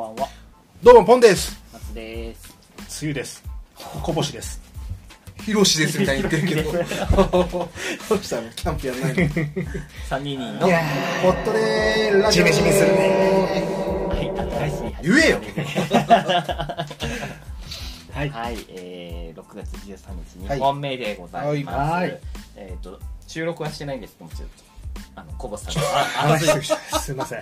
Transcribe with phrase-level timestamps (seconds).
[0.00, 0.26] ばんは。
[0.82, 1.60] どうもポンです。
[1.74, 2.56] 松です。
[3.02, 3.44] 梅雨です。
[4.02, 4.58] こぼしです。
[5.44, 6.72] ヒロシですみたいに言ってるけど。
[6.72, 8.48] どうしたの？
[8.52, 10.66] キャンプやんないの？3人の。
[10.66, 11.22] いやー。
[11.22, 12.98] ホットでーラジオジメジメするね。
[14.08, 14.72] はい
[15.02, 15.40] 言えよ。
[18.12, 18.30] はい。
[18.30, 19.98] はい、えー、6月13
[20.40, 20.58] 日はい。
[20.58, 22.18] 2本目でございます、はい。
[22.56, 24.69] えっ、と収録はしてないんですけどもちょっと
[25.30, 25.80] あのコボさんが。
[26.00, 27.40] あ話しすいません。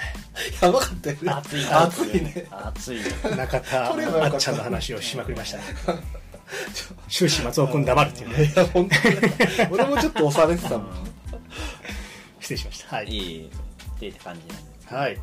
[0.60, 1.30] やばかったよね。
[1.32, 2.46] 暑い暑いね。
[2.50, 2.98] 暑い
[3.36, 5.58] 中田あっちゃんの話をしまくりました。
[7.08, 8.44] 終始松尾君黙るっていうね。
[8.44, 9.16] いや本当に。
[9.70, 10.88] 俺もちょっと押されてたもん。
[12.40, 12.96] 失礼しました。
[12.96, 13.06] はい。
[13.08, 13.50] いいっ
[13.98, 15.18] て感じなんですはい。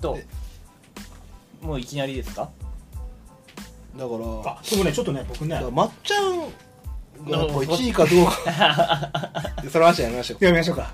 [0.00, 0.18] と
[1.60, 2.48] もういきなりですか？
[3.96, 4.14] だか
[4.44, 5.60] らあでもねちょっとね僕ね。
[5.70, 9.52] まっちゃんがやっぱ1位かどうか。
[9.62, 10.44] でその話やめましょう。
[10.44, 10.92] やめましょうか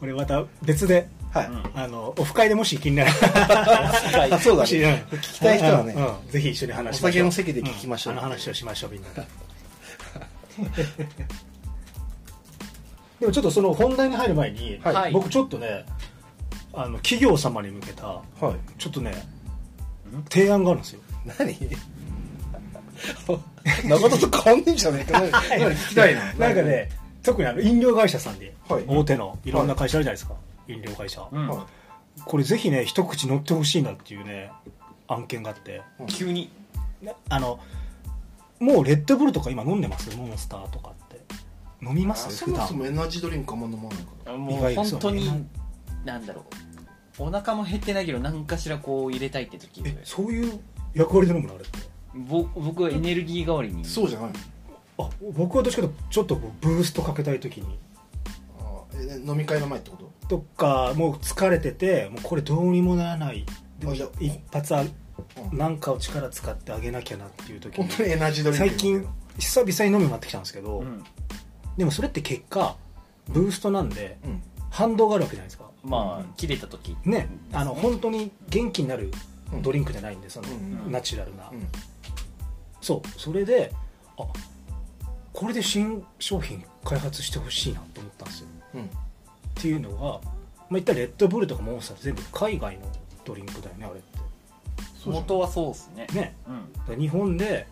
[0.00, 3.10] これまた別ではい、うんあのオフ会でもし気になる。
[4.32, 5.06] あそうだね。
[5.10, 5.18] うん。
[5.18, 6.30] 聞きたい人はね、うん。
[6.30, 7.28] ぜひ一緒に話しましょう。
[7.28, 8.14] お酒の席で聞きましょう。
[8.14, 9.20] うんあの話をしましょうみんなで。
[13.20, 15.12] でもちょっとその本題に入る前に、はい。
[15.12, 15.84] 僕ちょっとね
[16.72, 18.24] あの企業様に向けたはい。
[18.76, 19.12] ちょっとね
[20.30, 21.00] 提案があるんですよ。
[21.38, 21.46] 何？
[23.88, 25.20] 中田と変わんねえんじゃねえか。
[25.20, 25.40] 何何？
[25.76, 26.90] 聞きたいななんかね
[27.22, 28.84] 特にあの飲料会社さんで、はい。
[28.86, 29.50] 大手のい。
[29.50, 30.34] ろんな会社あるじゃないですか、
[30.68, 31.48] 飲料会社、うん。
[31.48, 31.66] は
[32.24, 34.50] これぜひね一口乗ってほしいなっていうね
[35.08, 35.82] 案件があって。
[36.08, 36.50] 急に。
[37.02, 37.60] ねあの
[38.58, 41.20] もうレッドブルとか今飲んでますモンスターとかって。
[41.82, 42.36] 飲みます？
[42.36, 42.60] そ普段。
[42.62, 45.46] もそもエナジードリンクあんま飲まないからもう本当に
[46.04, 46.42] なんだろ
[47.18, 47.22] う。
[47.22, 50.60] お腹も減ってないけど何かしらこう入れたいって時えそういう
[50.94, 51.54] 役割で飲むの？
[51.54, 51.78] あれって。
[52.14, 53.84] ぼ僕はエネルギー代わりに。
[53.84, 54.30] そうじゃない
[55.02, 57.78] あ僕はどっちかというとちょっとこうブーストかけたい時に。
[58.58, 60.10] あえ飲み会の前ってこと？
[60.28, 63.44] とかもう疲れててもうこれどうにもならない。
[63.78, 65.58] でもあじゃあ一発あうん。
[65.58, 67.84] なんかを力使ってあげなきゃなっていう時に。
[67.88, 69.06] 本当にエナジードリンク最近
[69.38, 71.04] 久々に飲むようになってきたんですけど、うん。
[71.76, 72.76] でもそれって結果
[73.28, 74.42] ブーストなんでうん。
[74.70, 75.64] 反動があるわけじゃないですか。
[75.82, 76.96] まあ切れた時。
[77.04, 79.10] ねあの本当に元気になる
[79.52, 79.62] うん。
[79.62, 80.92] ドリンクじゃないんでそのうん。
[80.92, 81.66] ナチュラルな、うん。
[82.80, 83.08] そう。
[83.18, 83.72] それで
[84.18, 84.24] あ
[85.32, 88.46] これで新商品開発してほしいなと思ったんですよ。
[88.74, 88.80] うん。
[88.82, 88.86] っ
[89.54, 90.20] ていうのが、まあ、
[90.72, 92.82] 言ったらレッドブルとかモンスター全部海外の
[93.24, 94.18] ドリンクだよねあれって。
[95.06, 96.06] 元はそうですね。
[96.12, 96.34] ね。
[96.88, 97.00] うん。
[97.00, 97.66] 日本で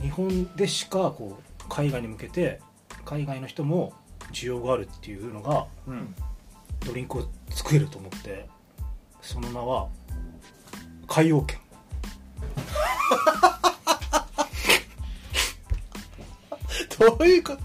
[0.00, 2.60] 日本でしかこう海外に向けて
[3.04, 3.92] 海外の人も
[4.32, 6.14] 需要があるっていうのがうん。
[6.84, 8.46] ドリンクを作れると思って
[9.20, 9.88] その名は
[11.06, 11.58] 海洋圏
[17.00, 17.56] どういうこ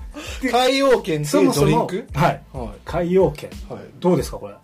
[0.42, 0.50] と？
[0.50, 2.08] 海洋圏っていうドリンク？
[2.14, 2.42] はい。
[2.54, 3.84] は海洋圏いはい。
[4.00, 4.56] どうですかこれ？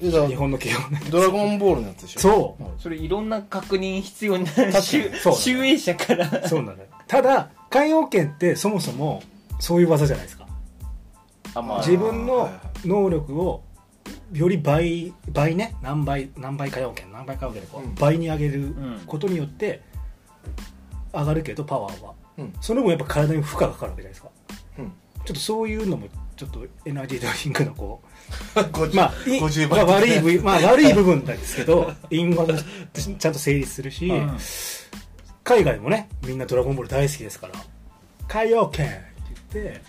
[0.00, 1.00] でだ日本の企業ね。
[1.10, 2.20] ドラゴンボールのやつでしょ？
[2.20, 2.62] そう。
[2.62, 2.72] はい。
[2.78, 4.72] それいろんな確認必要なかに。
[4.72, 5.42] 集そうだね。
[5.44, 6.48] 集英社から。
[6.48, 9.22] そうなんだよただ海洋圏ってそもそも
[9.60, 10.48] そういう技じゃないですか。
[11.54, 11.78] あまあ。
[11.78, 13.62] 自分のはいは能力を
[14.32, 15.76] より倍倍ね？
[15.82, 17.94] 何倍何倍海洋圏何倍海洋圏でこう、うん。
[17.94, 19.02] 倍に上げるん。
[19.06, 19.82] ことによって
[21.12, 22.52] 上がるけどパワーはうん。
[22.60, 24.28] その分やっぱ体に負荷がかかるわけじゃないですか。
[24.78, 24.92] うん。
[25.24, 28.02] ちょっとそういうのもちょっとエナジードリンクのこ
[28.54, 34.36] 50 うまあい50まあ倍悪い部、まあ、悪い部分なんですけど 因果もちゃんと成立するし、うん。
[35.44, 37.54] 海外もねみんな「ドラゴンボール」大好きですから
[38.28, 39.02] 「海洋圏」って
[39.52, 39.82] 言って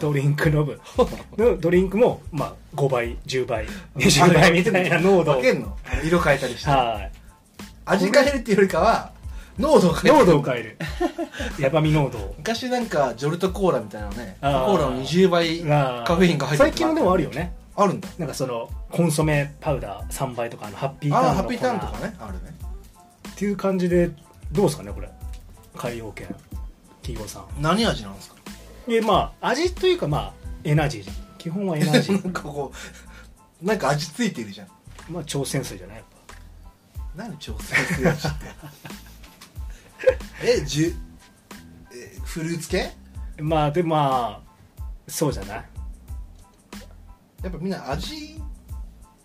[0.00, 0.78] ドリンク飲む
[1.38, 5.34] のドリンクも、まあ、5倍10倍20倍みたいな濃度。
[5.34, 6.70] 分けんの色変えたりして。
[6.70, 7.12] はい。
[7.86, 9.12] 味変えるっていうよりかは
[9.58, 10.78] 濃度を変える濃度を変える。
[11.58, 12.34] ヤバみ濃度を。
[12.38, 14.74] 昔なんかジョルトコーラみたいなのねコあー。
[14.74, 16.04] ーラの20倍あー。
[16.04, 17.54] カフェインが入ってる最近もでもあるよね。
[17.76, 18.08] あるんだ。
[18.18, 22.54] なんかそのコンソメパウダー3倍とかあのハッピーターンのああハッピーターンと粉かねあるね。
[23.30, 24.10] っていう感じで
[24.52, 25.08] どうですかねこれ？
[25.76, 26.26] 海洋圏。
[27.02, 27.44] 企業さん。
[27.60, 28.36] 何味なんですか？
[28.88, 30.32] でまあ味というかまあ
[30.64, 31.10] エナジー。
[31.38, 32.32] 基本はエナジなんー。
[32.32, 32.72] か こ
[33.62, 34.68] うなんか味ついてるじゃん。
[35.10, 36.04] まあ超潜水じゃないやっ
[37.14, 38.46] 何調整する味って
[40.42, 40.94] えじゅ
[41.92, 42.92] えフルーツ系？
[43.36, 45.64] ぱまあでまあそうじゃない？
[47.42, 48.40] やっぱみんな味？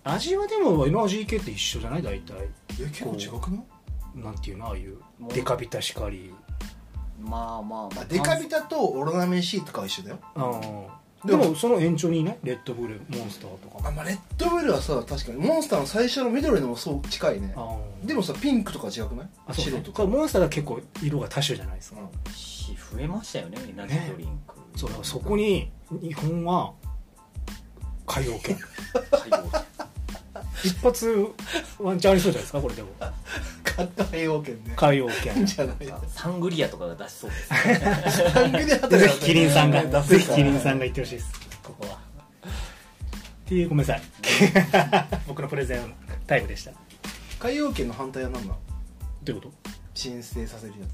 [0.04, 2.02] 味はでもエナジー系って一緒じゃない？
[2.02, 2.36] 大体。
[2.80, 3.62] え結構違くない？
[4.16, 4.68] なんていうの？
[4.68, 4.98] ああいう
[5.34, 6.34] デカビタしかり。
[7.20, 8.02] まあまあまあ。
[8.02, 10.20] あデカビタとオロナミン C とかは一緒だよ。
[10.36, 13.88] うんでもその延長にねレッドブルモンスターとか。
[13.88, 15.38] あ、まあ、レッドブルはさ確かに。
[15.38, 17.54] モンスターの最初の緑のもそう近いね。
[17.56, 19.30] あでもさピンクとか違くない？
[19.48, 19.72] あそうね。
[19.72, 20.06] 白とか。
[20.06, 22.00] モンスターは結構色が多種じゃないですか、
[22.34, 25.72] し増えましたよねエナジードリンク、そうだからそこに
[26.02, 26.74] 日本は
[28.08, 28.58] 海洋圏
[29.12, 29.52] 海洋
[30.64, 31.28] 一発
[31.80, 32.90] ワンチャンありそうじゃないですかこれでも
[34.12, 34.74] 海洋圏ね。
[34.76, 35.78] 海洋圏じゃない。
[36.08, 37.80] サングリアとかが出しそうですね。
[38.34, 41.32] サングリアだぜひキリンさんがぜひキリンさんが言ってほしいです。
[41.64, 41.96] ここは。
[41.96, 44.02] っていうごめんなさい。
[45.28, 45.94] 僕のプレゼン
[46.28, 46.72] タイムでした。
[46.72, 46.78] ど
[47.40, 48.60] 海洋圏の反対は何なの
[49.26, 49.54] ういうこと？
[49.94, 50.86] 鎮静させるや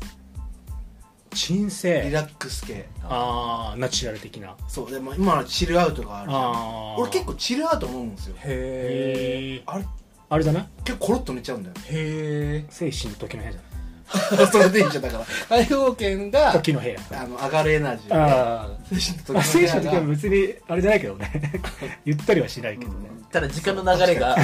[1.32, 2.88] 鎮つリ静ラックス系。
[3.04, 4.56] ああナチュラル的な。
[4.68, 4.92] そう。
[4.92, 6.42] でも今はチルアウトがあるじゃん。
[6.42, 7.02] あー。
[7.02, 8.36] 俺結構チルアウト思うんですよ。
[8.38, 9.86] へへえあれ
[10.30, 10.68] あれだな。
[10.84, 11.76] 結構コロッと寝ちゃうんだよ。
[11.90, 13.62] えへえ精神の時の部屋じゃ
[14.48, 15.04] それでいいじゃん。
[15.04, 15.26] だから
[15.62, 17.00] 海洋圏がない時の部屋。
[17.12, 19.74] あの上がるエナジーあ精神と時の部屋が。
[19.74, 21.62] 神の時は別にあれじゃないけどね。
[22.06, 24.38] ゆったりはしないけどね、ただ時間の流れが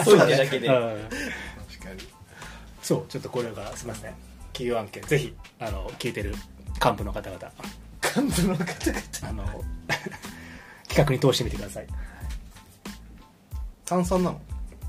[0.00, 0.68] 遅いってだけで。
[0.68, 1.08] うん。
[1.70, 2.08] 確かに。
[2.82, 4.12] そうちょっとこれがすみません。
[4.52, 5.02] 企業案件。
[5.04, 6.34] ぜひあの聞いてる
[6.84, 7.50] 幹部の方々。
[8.02, 9.00] 幹部の方々。
[9.22, 9.44] あの
[10.88, 11.86] 企画に通してみてください。
[13.86, 14.40] 炭酸なの？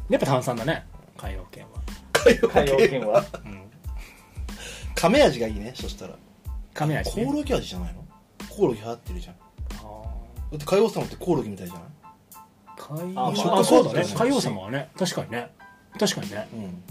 [0.10, 0.86] やっぱ炭酸だね。
[1.18, 1.70] 海洋圏は。
[2.14, 3.26] 海洋海洋圏は？
[3.46, 3.62] うん。
[4.96, 6.16] 亀味がいいねそしたら。
[6.74, 7.26] 亀味ね。
[7.26, 8.04] コオロギ味じゃないの？
[8.50, 9.36] コオロギ流行ってるじゃん。
[9.36, 9.42] だ
[10.52, 11.84] あって海王様ってコオロギみたいじゃない？
[12.78, 14.04] ー海あ洋まああそうだね。
[14.04, 14.30] そうだね。
[14.30, 14.90] 海洋様はね。
[14.98, 15.52] 確かにね。
[16.00, 16.48] 確かにね。
[16.54, 16.84] うん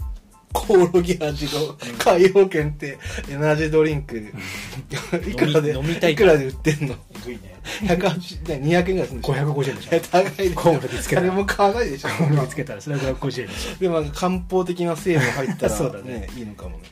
[0.53, 2.97] コオロギ味の海洋圏って
[3.29, 4.17] エナジードリンク。
[4.17, 6.13] いくらで飲みたい。
[6.13, 6.95] いくらで売ってんの？
[7.23, 7.59] グいね。
[7.81, 9.89] 180ね200円ぐらいするんでしょ？550円でしょ。
[9.91, 11.27] え高いでしコオロギつけたら。
[11.27, 12.09] 誰も買わないでしょ。
[12.09, 13.79] コオロギつけたらそれは550円でしょ。
[13.79, 16.27] でもなんか漢方的な成分入ったらそうだね。
[16.35, 16.83] いいのかもね。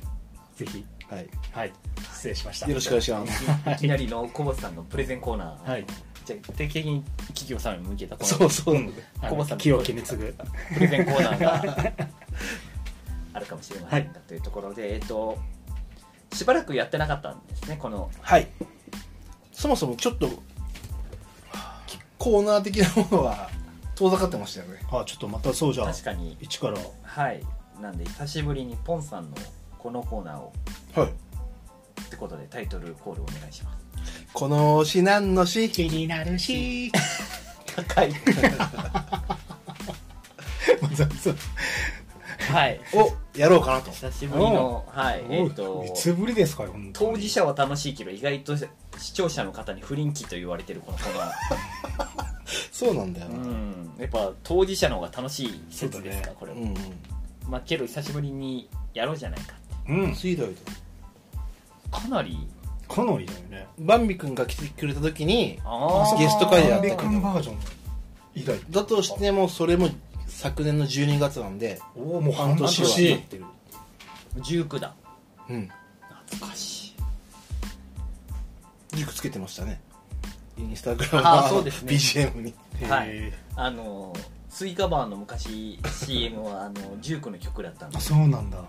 [0.56, 0.86] ぜひ。
[1.10, 1.28] はい。
[1.52, 1.74] はい。
[2.14, 2.68] 失礼しました。
[2.68, 3.44] よろしくお願いします。
[3.72, 3.76] い。
[3.78, 5.86] きなりの小坊さんのプレゼンコーナー、はい。
[6.26, 8.76] じゃあ定期的に企業さんに向けたこのそうそう。
[8.76, 8.94] うん。
[9.22, 10.36] あコバさんの清きに次ぐ。
[10.74, 11.94] プレゼンコーナーが
[13.38, 15.38] あるかもしれませんというところで、えっと、
[16.34, 18.10] しばらくやってなかったんですねこの。
[18.22, 18.48] はい。
[19.54, 20.30] そもそもちょっと
[22.18, 23.50] コーナー的なものは
[23.96, 24.80] 遠ざかってましたよね。
[24.92, 26.36] あちょっとまたそうじゃあ確かに。
[26.42, 26.78] 一から。
[27.04, 27.42] はい。
[27.80, 29.38] なんで久しぶりにポンさんの
[29.78, 30.54] このコーナーを。
[30.96, 31.10] はい。
[31.10, 31.14] っ
[32.10, 33.86] てことでタイトルコールお願いします。
[34.34, 36.92] この詩何の詩気になるし。
[37.76, 38.12] 高い。
[41.22, 41.36] そう
[42.38, 42.80] はい。
[42.94, 43.92] をやろうかなと。
[43.92, 45.26] 久しぶりのはい。
[45.30, 51.32] えっ、といつぶりですかよ本当事者は楽しいけど意外と視聴者の方に不倫期と言われてるこのコーナー
[52.72, 53.92] そうなんだような、ん。
[53.98, 56.76] やっぱ当事者の方が楽しい説ですか、これは、うんうん。
[57.50, 59.94] まあけど久しぶりにやろうじゃないかって。
[59.94, 60.14] うん。
[60.14, 60.50] ついだよ
[61.92, 62.38] かなり。
[62.88, 63.68] かなりだよね。
[63.80, 66.86] バンビ君が来てくれた時にあゲスト会でやった。
[66.86, 67.58] ビけど君バージョン。
[68.36, 69.90] 以来だとしてもそれも
[70.38, 72.88] 昨年の12月なんでおおもう半年は。
[72.88, 73.46] 経ってる
[74.36, 74.94] 19だ。
[75.50, 75.68] うん。
[76.28, 76.96] 懐かしい。
[78.98, 79.82] 塾つけてましたね。
[80.56, 81.92] インスタグラムあそうですね。
[81.92, 82.54] BGM に。
[82.88, 83.10] はい。
[83.10, 84.16] へあの
[84.48, 87.96] スイカバーの昔 CM はあのジュークの曲だったんで。
[87.96, 88.64] ーあそうなんだ。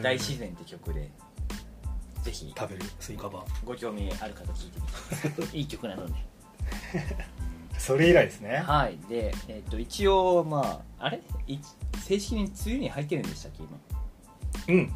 [0.00, 1.10] 大自然って曲で
[2.22, 2.54] ぜひ。
[2.56, 3.66] 食べるスイカバー。
[3.66, 4.80] ご興味ある方聞いて
[5.42, 6.14] みていい曲なので
[7.80, 8.62] それ以来ですね。
[8.66, 8.98] はい。
[9.08, 11.20] で、えっと一応まああれ？
[11.46, 11.58] い
[12.04, 13.62] 正式に梅雨に入ってるんでしたっけ
[14.68, 14.78] 今？
[14.78, 14.92] うん。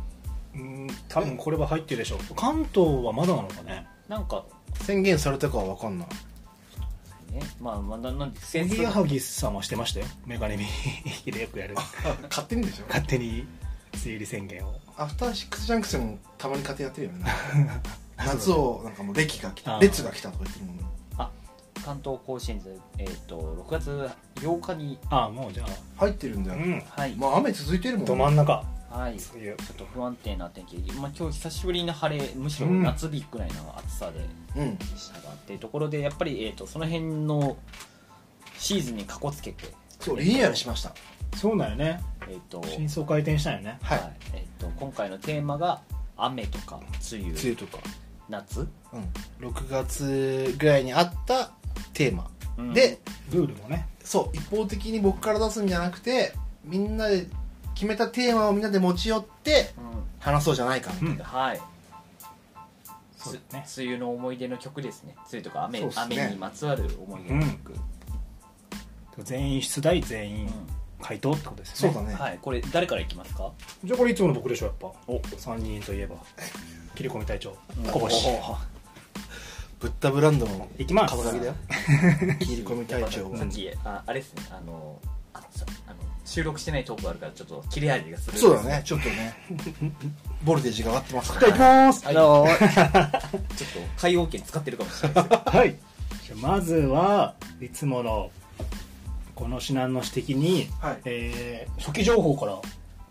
[0.55, 2.35] うん多分これは入ってるでしょう。
[2.37, 3.87] 関東はまだなのかね。
[4.09, 4.45] なんか。
[4.83, 6.09] 宣言されたかは分かんない。
[7.33, 7.41] ね。
[7.61, 10.06] まあまあななんでおぎやはぎさんはしてましたよ。
[10.27, 10.58] メガネ
[11.27, 11.75] 見でよくやる。
[12.29, 12.85] 勝手にでしょ。
[12.89, 13.47] 勝手に梅
[14.05, 14.75] 雨入り宣言を。
[14.97, 17.25] アフターシックスジャンクションもたまに勝手にやってるよね。
[18.17, 19.75] 夏をなんかもう歴が来あー。
[19.77, 20.82] た列が来たとか言ってるもんね。
[20.85, 20.87] あ
[21.84, 23.38] 関東甲信越えっ、と
[23.69, 26.82] 6月8日にああもうじゃあ入ってるんだよ、うん。
[26.88, 28.64] はい、まあ雨続いてるもんど真ん中。
[28.91, 29.84] はい、ちょっと。
[29.86, 32.82] 不安定な天気、まあ、今日久しぶりの晴れむしろうん。
[32.82, 34.20] 夏日くらいの暑さで
[34.56, 34.79] うん。
[34.96, 37.56] したがっていうところでやっぱり、えー、とその辺の
[38.56, 39.64] シーズンにかこつけて
[40.00, 40.93] そうリニューアルしました。
[41.36, 42.00] そうだよね。
[42.29, 43.79] えっ、と真相回転したよね。
[43.82, 45.82] はい、えー、と今回のテーマが
[46.17, 46.81] 雨とか
[47.12, 47.31] 梅雨。
[47.32, 47.79] 梅雨とか、
[48.29, 51.50] 夏、うん、6月ぐらいにあった
[51.93, 52.75] テーマ、うん。
[52.75, 52.99] で
[53.31, 53.89] ルールもね。
[54.03, 57.27] そう一方的に僕から出すんじゃなくてみんなで
[57.75, 59.85] 決めたテーマをみんなで持ち寄ってうん。
[60.21, 61.23] 話そうじゃないかみたいな、うん。
[61.23, 61.61] はい。
[63.17, 63.65] そうだね。
[63.67, 65.15] つ梅雨の思い出の曲ですね。
[65.17, 67.75] 梅雨とか雨,、雨にまつわる思い出の曲、
[69.23, 70.51] 全員出題全員う
[71.01, 71.93] 回答ってことですね。
[71.93, 72.39] そうだね、んはい。
[72.41, 73.51] これ誰からいきますか？
[73.85, 74.93] じゃあこれいつもの僕でしょやっぱ。
[75.07, 76.17] お3人といえば。
[76.95, 77.57] 切り込み隊長。
[77.79, 77.85] うん。
[77.85, 78.57] 小星お
[79.84, 81.14] ブッダブランドのいきます。
[82.41, 84.43] 切り込み隊長さっきああれですね。
[84.50, 84.98] あの
[85.34, 88.38] あさあの収録してないトークあるからちょっと切れ味がする。
[88.38, 88.81] そうだね。
[88.82, 89.34] ちょっとね。
[90.43, 92.08] ボルテージが上がってますかじゃあいきらます。
[92.08, 95.32] あのーちょっと海洋圏使ってるかもしれないです。
[95.34, 95.76] よはい。
[96.24, 98.31] じゃあまずはいつもの
[99.34, 100.98] この指南の指摘に、はい。
[101.05, 102.58] えー初期情報から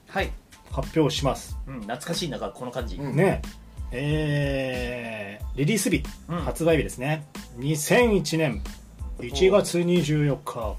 [0.07, 0.31] はい。
[0.71, 1.55] 発表します。
[1.67, 2.95] うん懐かしいなんかこの感じ。
[2.95, 3.15] うん。
[3.15, 3.43] ね
[3.93, 6.39] えーリリース日、うん。
[6.41, 7.25] 発売日ですね。
[7.59, 8.63] 2001年
[9.19, 10.75] 1月24日。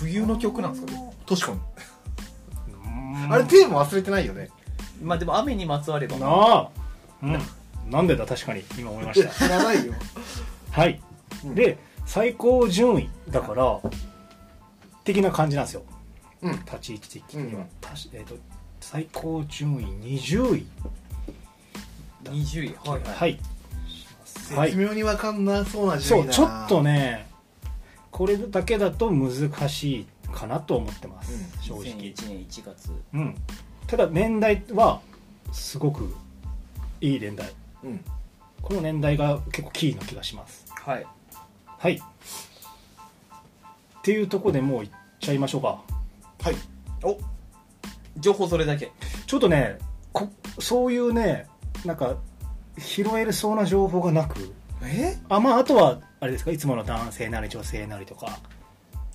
[0.00, 0.92] 冬の曲なんですか？
[0.92, 1.58] ね確かに。
[3.26, 3.32] うん。
[3.32, 4.48] あれテーマ忘れてないよね。
[5.02, 6.16] まあでも雨にまつわれば。
[6.16, 6.70] なあ、
[7.22, 7.38] うん、
[7.90, 8.64] なんでだ確かに。
[8.78, 9.28] 今思いました。
[9.28, 9.92] 知らないよ。
[10.70, 11.00] はい、
[11.44, 11.54] うん。
[11.54, 11.76] で
[12.06, 13.80] 最高順位だから
[15.04, 15.82] 的な感じなんですよ。
[16.40, 16.52] うん。
[16.64, 17.66] 立ち位置的には、うん。
[17.82, 18.34] たしえーと
[18.80, 19.84] 最高順位
[20.18, 20.66] 20位
[22.30, 22.88] 20位。
[22.88, 23.14] はいはい。
[23.14, 23.38] はい。
[24.56, 24.70] はい。
[24.70, 26.32] 絶妙に分かんなそうな順位だな。
[26.34, 27.26] そうちょっとね
[28.10, 31.82] これだけだと難しいかなと思ってます、うん。
[31.82, 32.90] 正直、2001年1月。
[33.12, 33.34] うん、
[33.86, 35.00] ただ年代は
[35.52, 36.14] すごく
[37.00, 37.52] いい年代。
[37.82, 38.04] うん。
[38.62, 40.64] この年代が結構キーな気がします。
[40.70, 41.06] はい。
[41.66, 41.94] はい。
[41.96, 42.00] っ
[44.02, 44.90] ていうところでもういっ
[45.20, 45.82] ちゃいましょうか。
[46.42, 46.56] はい。
[47.02, 47.18] お。
[48.18, 48.92] 情報それだけ。
[49.26, 49.78] ちょっとね
[50.12, 50.28] こ
[50.60, 51.46] そういうね
[51.84, 52.16] なんか
[52.78, 54.52] 拾えるそうな情報がなく？
[54.82, 55.16] え？
[55.28, 56.50] あまああとはあれですか？
[56.50, 58.38] いつもの男性なり女性なりとか、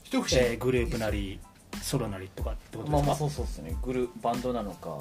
[0.03, 1.39] 一節、えーグループなり
[1.81, 3.75] ソロなりとかってことですか、まあまあそうそうですね。
[3.81, 4.97] グルバンドなのか。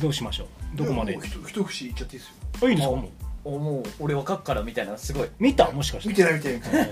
[0.00, 0.76] どうしましょう？
[0.76, 1.16] どこまで？
[1.16, 2.34] もう一一節いっちゃっていいですよ。
[2.62, 2.94] あいいですか？
[2.94, 3.08] もう。
[3.44, 4.98] おもう俺分かっからみたいな。
[4.98, 5.28] すごい。
[5.38, 5.70] 見た？
[5.70, 6.08] もしかして。
[6.10, 6.88] 見てない見てない見てない。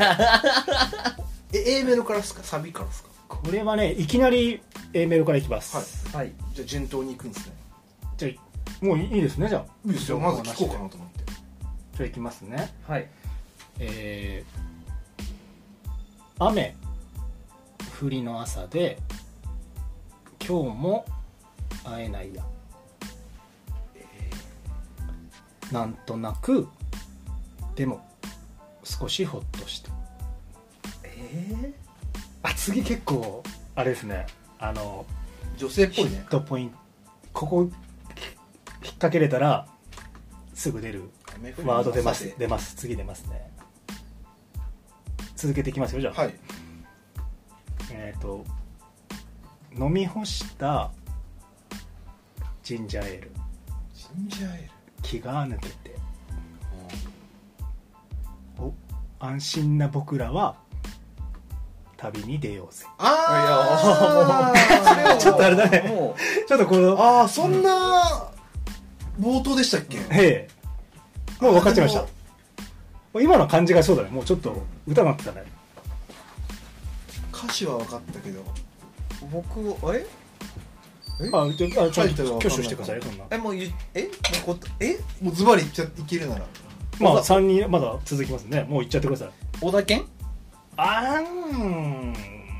[1.52, 2.42] え A メロからですか？
[2.42, 3.10] サビからですか？
[3.28, 4.60] これはねいきなり
[4.94, 6.26] A メロからいきます、はい。
[6.26, 6.32] はい。
[6.54, 7.52] じゃあ順当に行くんですね。
[8.16, 8.32] じゃあ
[8.80, 9.72] もういいですねじゃあ。
[9.86, 10.18] いいですよ。
[10.18, 11.24] まず聞こうかなと思って。
[11.94, 12.74] じゃあいきますね。
[12.86, 13.08] はい。
[13.78, 14.66] えー
[16.38, 16.76] 雨
[17.98, 18.98] 降りの朝で
[20.46, 21.06] 今日も
[21.82, 22.44] 会えないや、
[25.72, 26.68] なんとなく
[27.74, 28.06] でも
[28.84, 29.90] 少しほっとして
[31.04, 31.72] え
[32.42, 33.42] あ次結構
[33.74, 34.26] あれですね。
[34.58, 35.06] あの
[35.56, 36.24] 女性っぽヒいね。
[36.26, 36.76] ットポイント。
[37.32, 37.70] ここ
[38.86, 39.66] 引っ掛けれたら
[40.54, 41.10] すぐ出る
[41.64, 42.32] ワード出ます。
[42.38, 42.76] 出ます。
[42.76, 43.50] 次出ますね。
[45.34, 46.34] 続けていきますよじゃあ、はい。
[47.90, 48.44] えっ、と
[49.78, 50.90] 飲み干した
[52.62, 53.30] ジンジャーエール。
[53.92, 54.70] ジンジャーエール。
[55.02, 55.96] 気が抜けて。
[58.58, 58.72] お
[59.18, 60.56] 安心な僕らは
[61.96, 62.86] 旅に出ようぜ。
[62.98, 65.88] ああ ちょっとあれだね。
[65.88, 66.16] も
[66.48, 68.30] ちょっとこのああそんな
[69.20, 69.98] 冒頭でしたっけ？
[69.98, 70.48] へえ。
[71.40, 72.06] もう分かっちゃいました。
[73.20, 74.10] 今の感じがそうだね。
[74.10, 75.44] もうちょっと歌になってたね。
[77.32, 78.40] 歌詞は分かったけど。
[78.40, 78.44] う
[79.30, 80.06] 僕あれ
[81.20, 81.28] え？
[81.32, 82.56] あちょあちょタイトルは分かんない。
[82.56, 82.96] 挙手してください。
[82.96, 83.24] よそんな。
[83.30, 84.02] えもう言え？
[84.02, 84.08] も
[84.52, 84.98] うこえ？
[85.22, 86.46] もうズバリいっちゃいけるなら。
[87.00, 88.64] まあ3人まだ続きますね。
[88.64, 89.30] もう言っちゃってください。
[89.60, 90.04] 小田健？
[90.76, 92.14] あーん。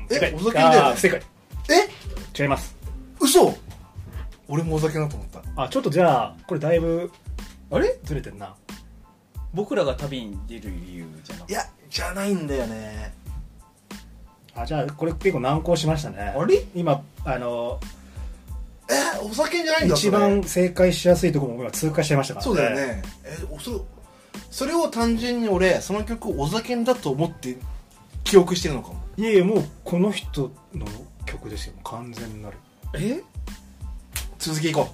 [0.09, 0.33] え正解。
[0.33, 1.21] お酒だよ正解。
[1.69, 2.41] え？
[2.41, 2.75] 違います。
[3.19, 3.55] 嘘
[4.49, 5.41] 俺もお酒だと思った。
[5.63, 7.11] あちょっとじゃあこれだいぶ
[7.71, 7.99] あれ？
[8.03, 8.55] ずれてんな。
[9.53, 13.13] 僕らが旅に出る理由じゃなくていやじゃないんだよね。
[14.55, 16.33] あじゃあこれ結構難航しましたね。
[16.37, 16.63] あれ？
[16.75, 17.79] 今あの
[18.89, 23.03] えお酒じゃないんだ一番正解しやすいところも今通過しちゃいましたからそれそうだよね。
[23.23, 23.85] えおそ
[24.51, 27.57] それを単純に俺その曲をお酒だと思って
[28.23, 29.01] 記憶してるのかも。
[29.17, 30.85] いやいやもうこの人の
[31.25, 31.73] 曲ですよ。
[31.83, 32.57] 完全なる。
[32.93, 33.21] え？
[34.47, 34.87] 続きいこ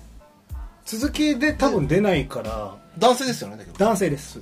[0.83, 3.77] 続きで多分出ないからう男性ですよねだけど。
[3.77, 4.41] 男性です。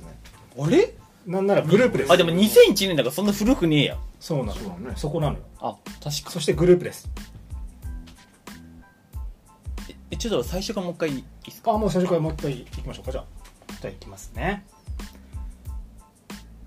[0.58, 0.94] あれ？
[1.26, 2.12] なんならグループです。
[2.12, 3.98] あでも2001年だからそんな古くねえや。
[4.18, 4.92] そうなのそうだね。
[4.96, 5.40] そこなのよ。
[5.60, 6.30] あ確か。
[6.30, 7.10] そしてグループです。
[10.10, 11.72] えちょっと最初からもう一回いいですか？
[11.72, 13.12] あもう最初からもう一回いきましょうか。
[13.12, 13.24] じゃあ
[13.82, 14.64] じゃあいきますね。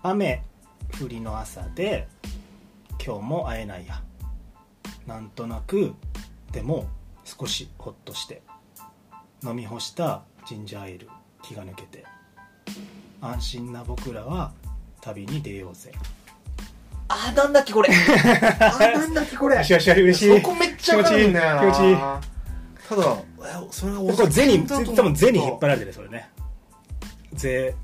[0.03, 0.43] 雨
[1.01, 2.07] 降りの朝で
[3.03, 4.01] 今日も会えないや。
[5.07, 5.93] なんとなく
[6.51, 6.87] でも
[7.25, 8.41] 少しほっとして
[9.43, 11.09] 飲み干したジンジャーエール
[11.41, 12.05] 気が抜けて
[13.21, 14.53] 安心な僕らは
[15.01, 15.91] 旅に出ようぜ。
[17.07, 17.89] あなんだっけこれ。
[17.93, 19.57] あなんだっけこれ。
[19.57, 20.41] よしよしよし嬉しい。
[20.41, 21.61] そこめっちゃわかるんだよな。
[21.61, 22.29] 気持ちいい気持ちいい。
[22.89, 23.17] ただ
[23.63, 26.29] えそれがおこれゼにだと思う多分ゼに引っ張られてるそれね。
[27.33, 27.75] ゼ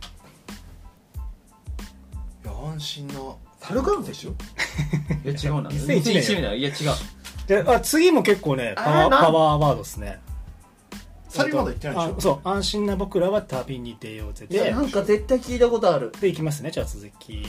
[2.44, 3.14] いや安心な。
[3.62, 4.32] 猿ガンでしょ？
[5.24, 5.70] いや違うな。
[5.70, 6.76] 2001年2001年だいや違う
[7.52, 10.22] であ次も結構ねパワーパワーワードですね。
[11.28, 12.18] サビまだ言ってないでしょ？
[12.18, 16.14] あそう安心な僕らは旅に出ようぜでんか絶対聞いたことある。
[16.22, 17.46] でいきますねじゃあ続き。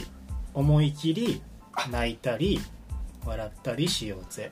[0.55, 1.43] 思い切り
[1.91, 2.61] 泣いたり
[3.25, 4.51] 笑ったりしようぜ。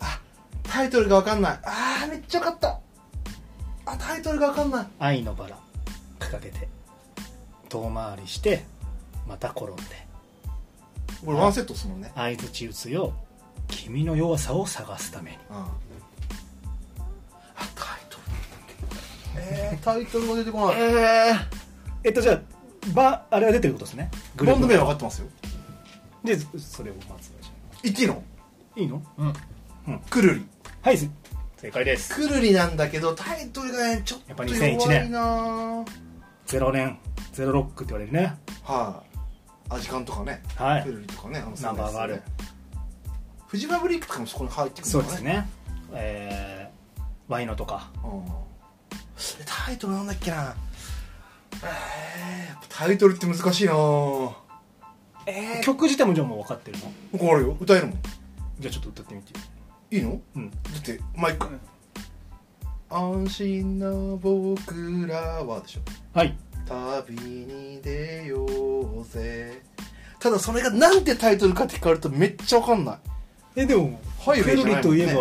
[0.62, 1.58] タイトルがわかんない。
[1.64, 2.80] あーめっちゃ分かった。
[3.86, 4.86] あタイトルがわかんない。
[5.00, 5.58] 愛のバラ
[6.20, 6.68] 掲げて。
[7.68, 8.64] 遠回りして
[9.28, 9.82] また転んで。
[11.24, 12.12] これワンセットっすもんね。
[12.14, 13.12] 相づち打つよ
[13.90, 15.36] 君の弱さを探すために。
[15.50, 15.56] うん。
[15.56, 15.68] あ
[17.74, 18.22] タイトル
[19.36, 20.76] えー、タイトルが出てこない。
[20.80, 21.34] え
[22.04, 22.40] えっとじゃあ
[22.94, 24.08] ばあれは出てることですね。
[24.36, 25.26] グバンド名は分かはってますよ。
[26.22, 27.32] でそれをまず
[27.82, 28.22] 言っていいの？
[28.76, 29.02] いいの？
[29.18, 29.98] うん。
[30.08, 30.46] くるり。
[30.82, 31.10] はいす
[31.56, 32.14] 正解です。
[32.14, 35.84] くるりなんだけどタイトルがねちょっとやっぱ弱2001いなは
[36.46, 36.96] 0年。
[37.32, 38.36] ゼロロックって言われるね。
[39.68, 39.74] い。
[39.74, 40.40] アジカンとかね。
[40.54, 40.84] はい。
[40.84, 42.22] くるりとかねあのナンバーガール
[43.50, 45.48] フジファブリックとかもそこに入ってくるそうですね。
[45.92, 47.90] えー、ワイノとか。
[48.04, 48.22] うん。
[49.44, 50.54] タイトルなんだっけな。
[51.54, 53.72] えー、やっぱタイトルって難しいな。
[53.72, 54.34] ぁ
[55.26, 56.92] え曲自体もじゃあもう分かってるの？
[57.10, 57.56] 僕あるよ。
[57.58, 57.98] 歌えるもん。
[58.60, 59.32] じゃあちょっと歌ってみて。
[59.32, 59.40] よ
[59.90, 60.20] いいの？
[60.36, 60.50] うん。
[60.50, 61.48] だってマイク。
[62.88, 65.80] 安心な僕らはでしょ。
[66.16, 66.38] はい。
[66.68, 69.60] 旅に出ようぜ。
[70.20, 72.98] ただそれがなんてタイトルかって聞かれるとめっちゃわかんない
[73.56, 74.82] えでもハイウェイじゃないもんね。
[74.82, 75.20] クルリといえば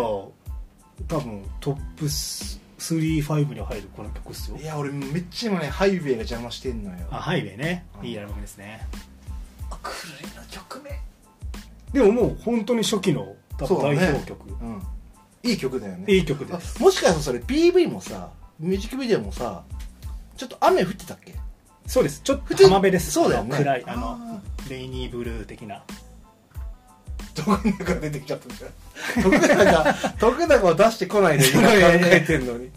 [1.08, 4.56] 多分トップ35には入るこの曲っすよ。
[4.56, 6.96] いや俺めっちゃ今ねハイウェイが邪魔してんのよ。
[7.10, 7.86] あハイウェイね。
[8.00, 8.06] うん。
[8.06, 8.86] いいアルバムですね。
[9.82, 9.90] ク
[10.22, 10.90] ルリの曲名。
[11.92, 14.08] でももう本当に初期の多分うだね。
[14.10, 14.82] 表曲、うん。
[15.42, 16.04] いい曲だよね。
[16.06, 19.64] いい曲であすもしかしたらそれ PV もさミュージックビデオもさ
[20.36, 21.34] ちょっと雨降ってたっけ？
[21.86, 22.20] そうです。
[22.22, 23.10] ちょっと浜辺です。
[23.10, 23.56] そうだよね。
[23.56, 25.82] 暗いああのレイニーブルー的な
[27.34, 28.68] 徳永が出てきちゃったじゃ
[29.20, 32.70] ん徳永徳永を出してこないで 今考えてんのに。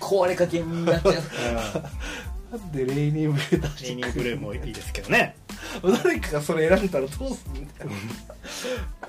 [0.00, 1.14] 壊れかけになっちゃう。
[2.58, 5.36] なんでレイニーブルー出してレイニーブルーもいいですけどね。
[5.82, 7.90] 誰かがそれ選んだらどうすんだよ。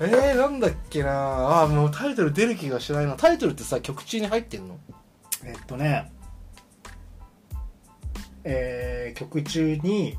[0.00, 1.62] えー、なんだっけな？
[1.62, 3.14] あーもうタイトル出る気がしないな。
[3.14, 4.78] タイトルってさ曲中に入ってんの？
[5.44, 6.10] えっとね。
[8.44, 10.16] えー曲中に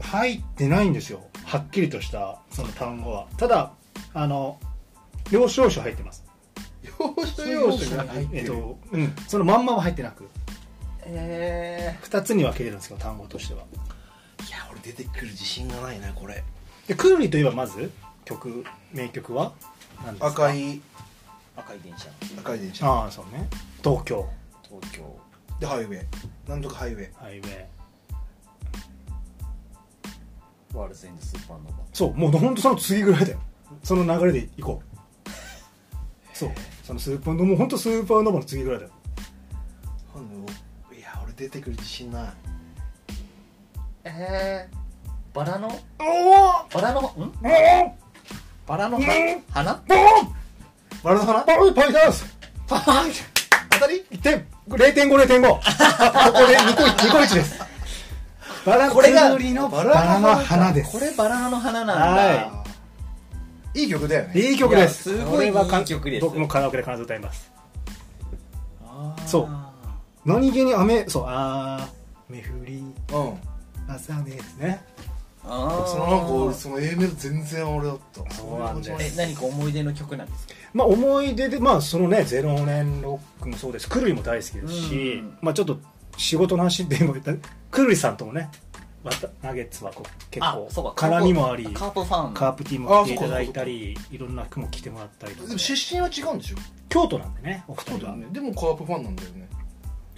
[0.00, 1.24] 入ってないんですよ。
[1.44, 3.26] はっきりとしたその単語は。
[3.36, 3.72] ただ
[4.16, 4.58] あの
[5.30, 6.24] 要所要所入ってます。
[6.82, 9.14] 要所要所が入ってる、えっとうん。
[9.28, 10.26] そのまんまは入ってなく。
[11.04, 13.60] え2つに分けれるんですよ単語としては。
[13.60, 16.42] いや俺出てくる自信がないなこれ。
[16.88, 17.90] でクーリーといえばまず
[18.24, 19.52] 曲名曲は？
[20.02, 20.26] 何ですか？
[20.28, 20.56] 赤い。
[20.56, 20.80] ー、
[21.56, 22.08] 赤い電車。
[22.38, 22.86] 赤い電車。
[22.86, 23.46] ああそうね。
[23.84, 24.26] 東京。
[24.62, 25.16] 東京。
[25.60, 26.06] でハイウェイ。
[26.48, 27.12] なんとかハイウェイ。
[27.16, 27.66] ハイウェイ。
[30.72, 33.40] ワールズエンドスーパーノーバそうもうほんとその次ぐらいだよ
[33.82, 34.86] その流れでいこう。
[36.32, 36.50] そう。
[36.84, 38.92] そのスーパーノもうほんとスーパーノーバの次ぐらいだよ。
[40.96, 42.28] いや俺出てくる自信ない。
[44.04, 45.68] えー、バラの？
[45.98, 47.00] おバラの？
[47.00, 47.04] ん？
[47.04, 47.94] お
[48.66, 49.04] バラのうん。
[49.50, 49.74] 花？
[49.88, 50.34] ボーン
[51.02, 51.42] バラの花？
[51.42, 52.24] パイパイダンス
[52.68, 53.12] パーン
[53.70, 54.46] 当たり1点。
[54.68, 55.60] 0.5.0.5こ
[56.32, 57.60] こで2個1 2個1です。
[58.64, 59.36] バラこれが
[59.68, 60.92] バラの花です。
[60.92, 62.32] これバラの花なんだ、は
[62.64, 62.65] い
[63.76, 64.40] いい曲だよね。
[64.40, 65.02] いい曲です。
[65.02, 65.52] すごいいい
[65.84, 66.24] 曲です。
[66.24, 67.52] 僕もカラオケで必ず歌います。
[69.26, 69.48] そう。
[70.24, 71.24] 何気に雨そう。
[71.26, 72.32] あー。
[72.32, 72.76] 目降り。
[72.78, 72.92] うん。
[73.88, 74.82] 朝ねですね。
[75.44, 75.86] あー。
[75.86, 78.34] そのなんか俺その A メロ全然俺だった。
[78.34, 79.20] そうなんです。
[79.20, 80.54] え何か思い出の曲なんですか？
[80.72, 83.88] まあ思い出でまあそのね「ゼロ年ロック」もそうです。
[83.88, 85.38] くるりも大好きですし、うん。
[85.42, 85.78] まあちょっと
[86.16, 87.32] 仕事の話でも言った
[87.70, 88.50] くるりさんともね
[89.06, 91.06] わたナゲッツはこう結構そうか。
[91.06, 92.34] 絡みもありカープファン。
[92.34, 95.46] カープティーも来ていただいたりいろんな服も着てもらったりとか。
[95.46, 96.56] でも出身は違うんでしょ？
[96.88, 98.16] 京都なんでねお二人は。
[98.16, 98.40] ねで。
[98.40, 99.48] もカープファンなんだよね。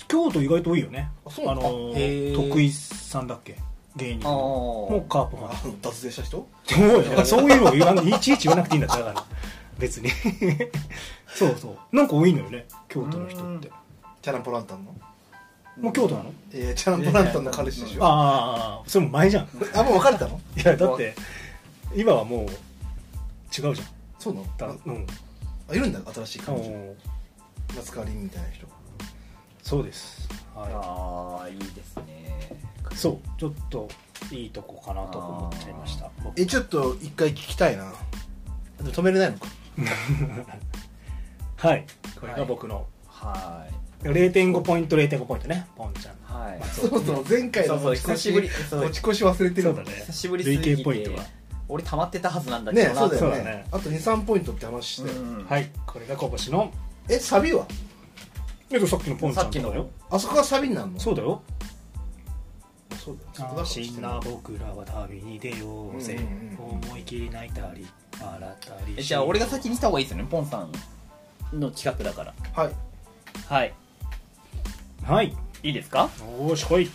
[0.08, 1.10] 京都意外と多いよね。
[1.26, 1.60] あそうなの
[2.34, 3.56] 徳井さんだっけ？
[3.96, 5.50] 芸人もうカープファン。
[5.50, 6.48] あの脱税した人？
[6.64, 9.26] そうそういうのを言わんいちいち言わなくていいんだってだから。
[9.78, 10.10] 別に。
[11.28, 11.96] そうそう。
[11.96, 13.70] なんか多いのよね京都の人って。
[14.22, 14.94] チャランポランタンの？
[15.80, 16.32] もう京都なの？
[16.52, 18.04] えー、チャランポランタンの彼氏でしょ。
[18.04, 19.44] ああそれも前じゃん。
[19.44, 20.40] いあもう別れたの？
[20.56, 21.14] やだって
[21.94, 22.48] 今はもう違う
[23.50, 23.74] じゃん。
[24.18, 24.46] そうなの？
[24.56, 25.06] だうん。
[25.70, 26.00] あいるんだ？
[26.12, 26.68] 新しい彼女。
[26.68, 26.96] うん。
[27.76, 28.66] 夏川りんみたいな人。
[29.62, 30.28] そうです。
[30.54, 32.56] はああいいですね。
[32.90, 33.28] いそう。
[33.38, 33.88] ちょっと
[34.32, 36.10] いいとこかなと思っちゃいました。
[36.24, 36.40] 僕。
[36.40, 37.92] えちょっと一回聞きたいな。
[38.82, 39.46] 止めれないのか？
[41.68, 41.86] はい。
[42.18, 42.86] これが僕の。
[43.06, 45.66] はい0.5ポイント0.5ポイントね。
[45.76, 46.14] ポンちゃん。
[46.22, 46.60] はい。
[46.68, 47.24] そうそう。
[47.28, 48.82] 前回のそうそう持ち越し久しぶりそう。
[48.82, 49.90] 持ち越し忘れてるそうだね。
[50.06, 51.24] 久しぶりすぎ累て計ポイントは。
[51.68, 52.94] 俺溜まってたはずなんだけどな。
[52.94, 53.36] ねそうだよね。
[53.36, 53.66] そうだね。
[53.72, 55.46] あと23ポイントって話して、うん。
[55.46, 55.70] はい。
[55.86, 56.72] これが今年の。
[57.08, 57.66] えサビは？
[58.70, 59.90] えっとさっきのポンちゃんとかさっきよ。
[60.10, 61.00] あそこがサビになるの？
[61.00, 61.42] そうだよ。
[62.96, 63.30] そうだよ。
[63.34, 67.86] そこだから安心な僕らは旅に出ようぜ、うんうん思い切り泣いたり
[68.20, 70.72] 笑ったりえじゃあ俺が先にした方がいいですよねポンさん
[71.58, 72.34] の企画だから。
[72.52, 72.72] はい。
[73.46, 73.74] はい
[75.08, 75.34] はい。
[75.62, 76.00] いいですか？
[76.00, 76.90] よーし来い。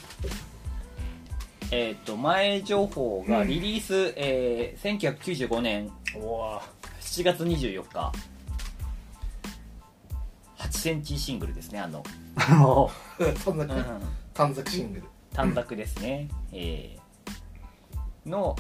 [1.72, 6.62] えっ、と前情報がリリース、えー、1995年おわ。
[7.02, 8.12] 7月24日。
[10.60, 12.04] 8センチシングルですねあの、
[13.44, 14.02] 短冊うん
[14.36, 15.04] 短冊シングル。
[15.34, 18.30] 短冊ですね、えー。
[18.30, 18.56] の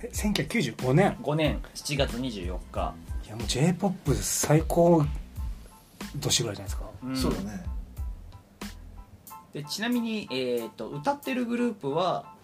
[0.00, 1.18] え1995年。
[1.22, 2.94] 5年7月24日、
[3.26, 5.04] いやもう j p o p 最高
[6.18, 6.84] 年ぐらいじゃないですか。
[7.04, 7.14] うん。
[7.14, 7.73] そうだね
[9.54, 12.34] でちなみに、えー、と歌ってるグループは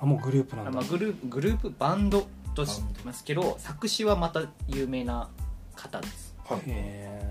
[0.00, 0.70] あもうグループなんだ。
[0.70, 5.30] あまあ、グループグループバンドと知ってますけど作詞はまた有名な
[5.74, 6.34] 方です。
[6.44, 6.60] はい。
[6.66, 7.30] へ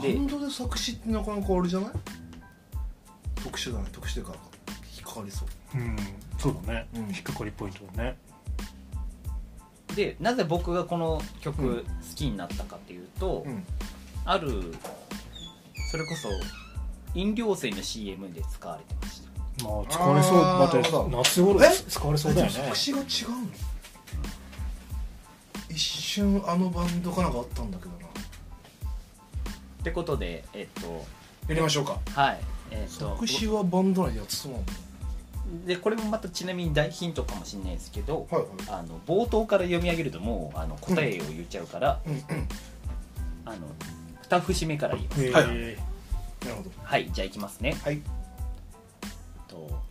[0.00, 1.90] でバンドで作詞ってなかなかあれじゃない？
[3.42, 3.86] 特殊だね。
[3.90, 4.34] 特殊というか
[4.96, 5.48] 引っかかりそう。
[5.74, 5.96] えうん。
[6.38, 7.02] そうだね、うん。
[7.06, 8.16] 引っかかりポイントだね。
[9.96, 11.40] でなぜ僕がこのうん。
[11.40, 13.64] 曲好きになったかっていうと、うん。
[14.24, 14.72] ある
[15.90, 16.28] それこそ
[17.14, 19.24] 飲料水の CM で使われてました。
[19.64, 20.90] まあ使われそうあーまたなる。
[20.90, 21.70] ほど夏頃え？
[21.70, 22.52] 使われそうだよね。
[22.52, 23.06] 作詞が違うの？
[25.70, 27.96] 一瞬あのバンドかなんかあったんだけどな。
[27.96, 28.00] っ
[29.84, 31.04] てことでえっと
[31.48, 31.98] やりましょうか。
[32.14, 32.40] はい。
[32.70, 34.64] えっと作詞はバンド内でやってそうなの
[35.66, 38.50] でこれもまたちなみに大ヒントかもしれないですけど、はいはい。
[38.70, 42.22] あの冒頭から読み上げるともうあの答えを言っちゃうから、うんうん。
[43.44, 43.58] あの
[44.22, 45.48] 二節目から言います。
[45.48, 45.93] はい
[46.44, 46.70] なるほど。
[46.82, 47.76] はいじゃあいきますね。
[47.82, 48.02] はい。
[49.48, 49.82] と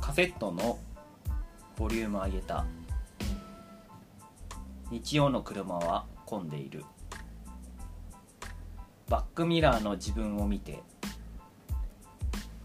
[0.00, 0.78] カセットの
[1.76, 2.64] ボリューム上げた。
[4.90, 6.84] 日曜の車は混んでいる。
[9.08, 10.82] バックミラーの自分を見て。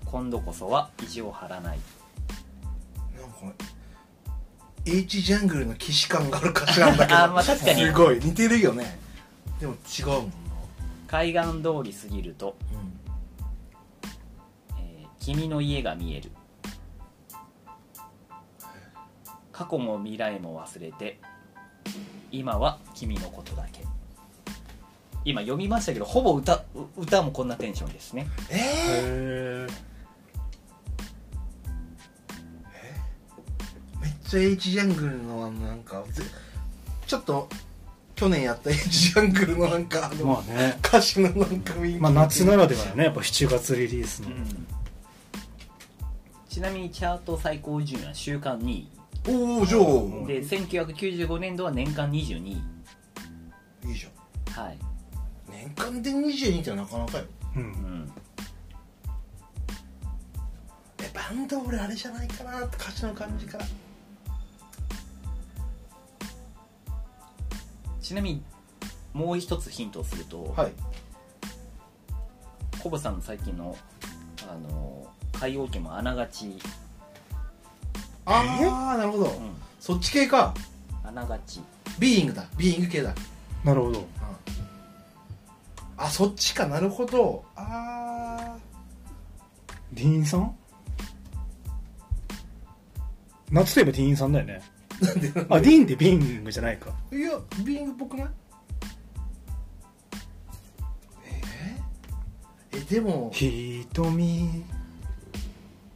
[0.05, 1.79] 今度こそは意地を張らない。
[3.17, 3.53] なんかね
[4.85, 7.19] H ジャングルの騎士感がある歌詞なんだけど。
[7.23, 7.85] あまあ確かに。
[7.85, 8.19] すごい。
[8.19, 8.99] 似てるよね。
[9.59, 10.44] でも違うもんな
[11.07, 12.55] 海岸通り過ぎると、
[14.77, 16.31] えー君の家が見える。
[19.51, 21.17] 過去も未来も忘れて
[22.29, 23.83] 今は君のことだけ。
[25.23, 26.65] 今読みましたけどほぼ歌う
[26.97, 28.27] 歌もこんなテンションですね。
[28.49, 29.67] えへえ？
[33.97, 36.21] ー、めっちゃ H ジャングルのあのなんかぜ
[37.07, 37.49] ちょっと
[38.15, 40.77] 去年やった H ジャングルのなんかあの、まあね。
[40.83, 43.03] 歌詞のなんか雰囲気まあ夏ならではだね。
[43.05, 44.29] やっぱ7月リリースの、
[46.49, 48.87] ちなみにチャート最高順位は週間2位。
[49.27, 49.81] おおじゃあ。
[50.27, 52.51] で1995年度は年間22位。
[53.89, 54.63] いいじゃん。
[54.65, 54.77] はい、
[55.51, 57.25] 年間で22ってなかなかよ。
[57.57, 57.65] ううん。
[57.65, 58.11] ん、
[61.03, 63.65] えバンド俺あれじゃないかなって歌詞の感じから
[68.05, 68.43] ちなみに
[69.13, 70.71] もう一つヒントをすると、はい。
[72.79, 73.75] コブさんの最近の
[74.47, 76.59] あの海王家もあながち、
[78.25, 79.31] ああなるほど、うん、
[79.79, 80.53] そっち系か。
[81.03, 81.61] あながち。
[81.97, 82.45] ビーイングだ。
[82.57, 83.15] ビーイング系だ、
[83.63, 84.05] なるほど。
[85.97, 86.67] あそっちか。
[86.67, 87.43] なるほど。
[87.55, 88.55] あ
[89.93, 90.55] ディーンさん？
[93.49, 94.61] 夏といえばディーンさんだよね。
[94.61, 96.91] あなんであディーンってビーングじゃないか。
[97.11, 98.27] いやビーイングっぽくない？
[102.71, 103.29] えー、えでも。
[103.33, 104.63] 瞳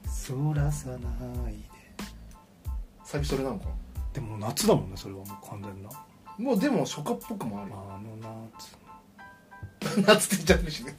[0.06, 0.98] そらさな
[1.50, 1.60] いで。
[3.04, 3.66] サビそれなのか？
[4.14, 5.90] でも夏だもんねそれはもう完全な。
[6.38, 7.78] もうでも初夏っぽくもあるよ。
[7.90, 8.16] あの
[8.60, 8.78] 夏。
[10.06, 10.96] 夏って言っちゃうしね。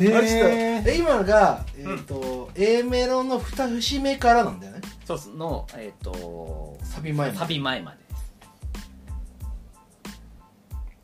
[0.00, 7.38] へあれしたええ今が、えーと A メロの2節目からなんだよねそうすのえっ、とサビ前まで。
[7.38, 7.96] サビ前まで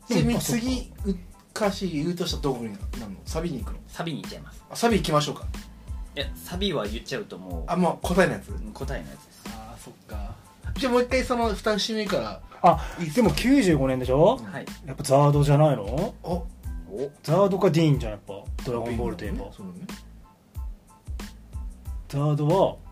[0.07, 1.15] ちなみに次う
[1.55, 3.17] 歌詞言うとしたらどこになるの？
[3.25, 3.79] サビに行くの？
[3.87, 4.63] サビに行っちゃいます。
[4.69, 5.47] あサビ行きましょうか。
[6.15, 8.51] いやサビは言っちゃうともうあもう答えのやつ？
[8.75, 9.43] 答えのやつです。
[9.47, 10.35] ああそっか。
[10.75, 12.41] じゃあもう一回その2節目から。
[12.61, 12.79] あ
[13.15, 14.37] でも95年でしょ？
[14.37, 14.65] はい。
[14.85, 15.83] やっぱザードじゃないの？
[16.21, 16.45] お。
[16.91, 18.35] おザードかディーンじゃんやっぱ。
[18.63, 19.51] ドラゴンボールといえば。
[19.51, 19.87] そうだね。
[22.07, 22.84] ザードは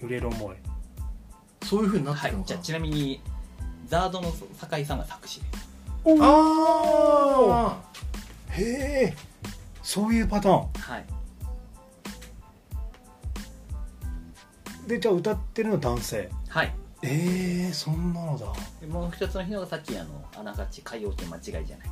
[0.00, 0.56] 揺れる思い。
[1.62, 2.46] そういうふうになってるのかはい。
[2.46, 3.20] じゃあちなみに
[3.86, 5.68] ザードの酒井さんが作詞です。
[6.20, 7.82] あ
[8.50, 9.14] へえ
[9.82, 10.56] そういうパターン。
[10.56, 11.04] はい。
[14.86, 16.30] でじゃあ歌ってるの男性。
[16.48, 16.74] はい。
[17.02, 18.46] えー、そんなのだ。
[18.80, 21.90] でもう一つの日のがさっきあのあながち海王家間違いじゃない。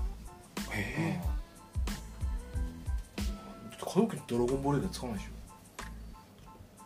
[0.71, 1.21] あへ
[3.81, 5.34] 歌謡曲にドラゴンボールが使わないでしょ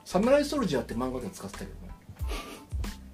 [0.08, 1.92] サムライソルジャーって漫画では使ってたけどね。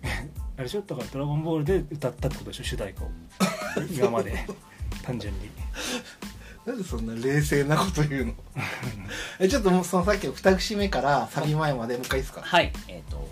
[0.03, 0.83] え あれでしょ？
[0.83, 2.65] だから「ドラゴンボール」で歌ったってことでしょ？
[2.65, 3.11] 主題歌を。
[3.91, 4.47] 今まで。
[5.03, 5.51] 単純に。
[6.65, 8.35] なんでそんな冷静なこと言うの？
[9.41, 12.43] えちょっともうそのさっきの2節目からサビ前までもう一回いいですか？
[12.43, 12.73] はい。
[12.87, 13.29] えっ、と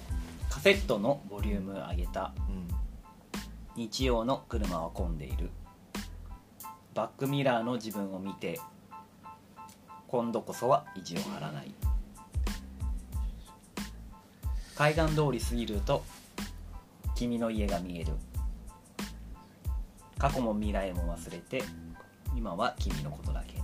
[0.50, 2.68] カセットのボリューム上げたうん
[3.76, 5.50] 日曜の車は混んでいる。
[6.94, 8.60] バックミラーの自分を見て
[10.08, 11.72] 今度こそは意地を張らない
[14.76, 16.04] 海岸通り過ぎると
[17.14, 18.12] 君の家が見える。
[20.18, 21.62] 過去も未来も忘れて
[22.36, 23.60] 今は君のことだけ。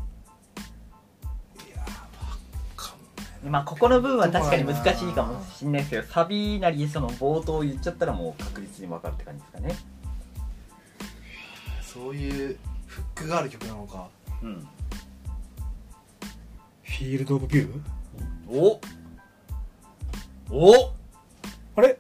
[3.49, 9.77] まあここの部分は確かに難しいかもしれないですけどサビなりその冒頭言っちゃったらもう確実に分かるって感じですかね。
[11.81, 14.09] そういうフックがある曲なのか。
[14.43, 14.69] うん。
[16.83, 17.81] フィールド・オブ・ビュー
[18.51, 18.81] お。
[20.51, 20.98] お
[21.79, 21.97] あれ？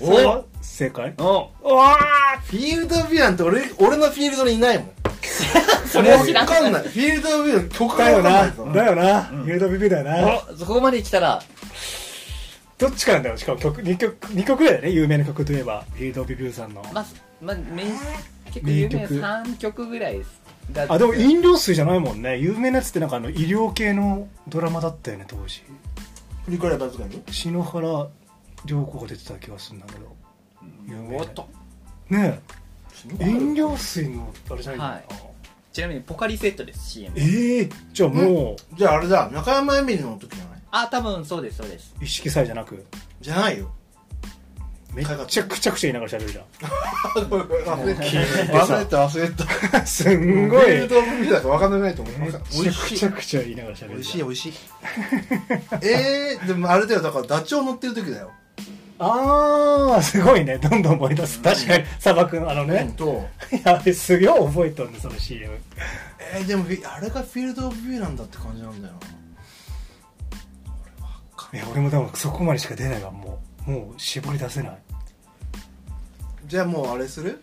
[0.00, 0.06] お？
[0.06, 0.44] それは？
[0.60, 1.14] 正解？
[1.18, 1.48] お。
[1.62, 1.96] うわ
[2.44, 4.90] フィールド・オブ・ビューなんて俺俺のフィールドにいないもん。
[5.88, 6.46] それは知らん。
[6.46, 6.82] わかんない。
[6.82, 8.48] フィールド・オブ・ビューの曲だよな。
[8.48, 9.44] だよな、うん。
[9.44, 10.42] フィールド・オブ・ビューだよな。
[10.52, 11.42] おそこまで来たら。
[12.76, 13.36] どっちかなんだよ？
[13.38, 14.90] しかも曲2曲二曲だよね？
[14.90, 15.84] 有名な曲といえば。
[15.94, 16.84] フィールド・オブ・ビューさんの。
[16.92, 17.06] まあ、
[17.40, 17.84] まあ、め
[18.52, 19.20] 結構有名な名曲。
[19.20, 22.36] 3曲ぐらいですがあでも飲料水じゃないもんね。
[22.38, 25.62] 有名なやつってなんかあの医療系のドラマだったよね当時。
[26.44, 28.06] 振り返れば使い篠原
[28.64, 30.16] 涼子が出てた気がするんだけど。
[30.86, 31.48] 有名おっと
[32.08, 32.40] ね
[33.20, 33.24] え。
[33.24, 34.78] 飲料水のあれじゃない？
[34.78, 35.16] んだよな、
[35.72, 37.62] ちなみにポカリセットです CM え？
[37.62, 40.62] えじゃあもじゃああれだ中山エミリの時じゃない？
[40.70, 41.94] あ多分そうですそうです。
[42.00, 42.84] う一色祭じゃなく。
[43.20, 43.72] じゃないよ。
[44.94, 47.94] めっちゃくちゃくちゃ言いながら喋るじゃ忘れ
[48.84, 49.78] た忘れた忘れた。
[49.82, 50.86] んすんごい。
[50.86, 52.18] だから分かんないと思う。
[52.18, 54.02] めっ美ちゃく味しいちゃくちゃ言いながら喋美るじゃん。
[54.02, 54.52] 味しい美味しい。
[55.80, 58.32] えー、でもあれだよだからダチョウ乗ってる時だよ
[59.04, 60.58] ああすごいね。
[60.58, 61.42] どんどん思い出す。
[61.42, 63.28] 確かに砂漠のあのうんね、と。
[63.50, 65.58] いやあれすげえ覚えとんねその CM
[66.34, 68.94] えー、でもあれがフィールド・オブ・ビューなんだって感じなんだよ
[71.52, 71.56] い。
[71.56, 73.70] や俺もでもそこまでしか出ないわもう。
[73.70, 74.78] もう絞り出せない。
[76.46, 77.42] じゃあもうあれする？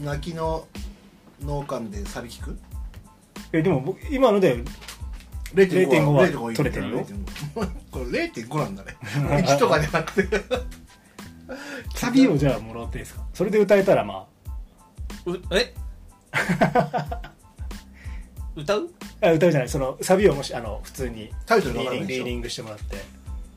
[0.00, 0.66] 泣きの
[1.42, 2.58] 農館でサビ聞く？
[3.52, 4.64] えでも僕今ので
[5.54, 7.04] 0.5は取れてるよ。
[7.04, 8.96] 0.5これ0.5なんだね。
[9.02, 10.40] 1とかじゃなくて。
[11.94, 13.22] サビをじゃあもらっていいですか？
[13.34, 14.26] それで歌えたらま
[15.26, 15.74] うえ？
[18.56, 18.90] 歌う？
[19.20, 19.68] ああ歌うじゃない。
[19.68, 22.96] そのサビをもしあの普通にタイトルリーディングリーディングしてもらって。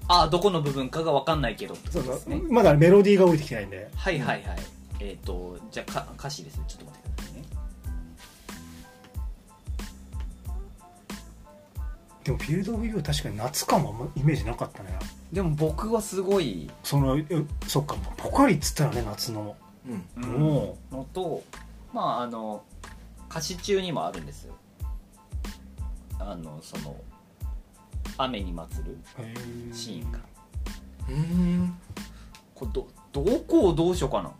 [0.07, 2.53] あどこの部分かが分かんないけどってそうそう。
[2.53, 3.89] まだメロディーが降りてきてないんで。
[3.95, 4.57] はいはいはい。
[4.99, 6.63] えっ、とじゃあか歌詞ですね。
[6.67, 7.04] ちょっと待って
[12.25, 14.89] でも FIELD OF VIEW 確かに夏感もあんまイメージなかったね。
[15.31, 16.69] でも僕はすごい。
[16.83, 17.25] そのえ
[17.67, 17.95] そっか。
[18.17, 19.55] ポカリっつったらね夏の。
[20.17, 20.23] うん。
[20.23, 21.43] ものと
[21.93, 22.63] まああの
[23.29, 24.55] 歌詞中にもあるんですよ。
[26.19, 26.95] あのその
[28.17, 29.73] 雨に祭るうへー。
[29.73, 30.19] シーンが。
[31.07, 31.77] うん。
[32.55, 34.31] これどどこをどうしようかな。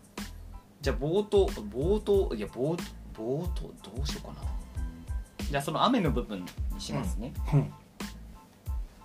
[0.81, 2.75] じゃあ冒頭冒頭いや冒
[3.15, 4.54] 冒頭どうしようかな
[5.49, 7.73] じゃあその雨の部分にしますね、うん。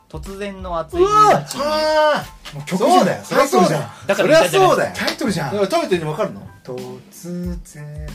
[0.08, 1.06] 突然の暑いに。
[1.06, 2.24] あ
[2.54, 3.24] もう曲そうだよ。
[3.24, 3.82] そりゃそうだよ。
[4.06, 4.94] だからそりゃそうだよ。
[4.96, 5.52] タイトルじゃん。
[5.52, 6.48] だから食べてるの分かるの？
[6.64, 8.08] 突然。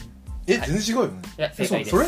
[0.48, 1.22] え全然違うよね。
[1.38, 1.92] いや正解です。
[1.92, 2.08] それ？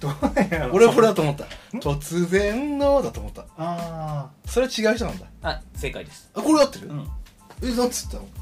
[0.00, 0.12] どう
[0.54, 1.44] やろ俺はこれだと思った。
[1.78, 3.44] 突然のだと思った。
[3.58, 5.26] あそれは違う人なんだ。
[5.42, 6.30] あ正解です。
[6.34, 6.88] あこれ合ってる？
[6.88, 7.08] うん。
[7.62, 8.22] えなんつったの？
[8.22, 8.37] あ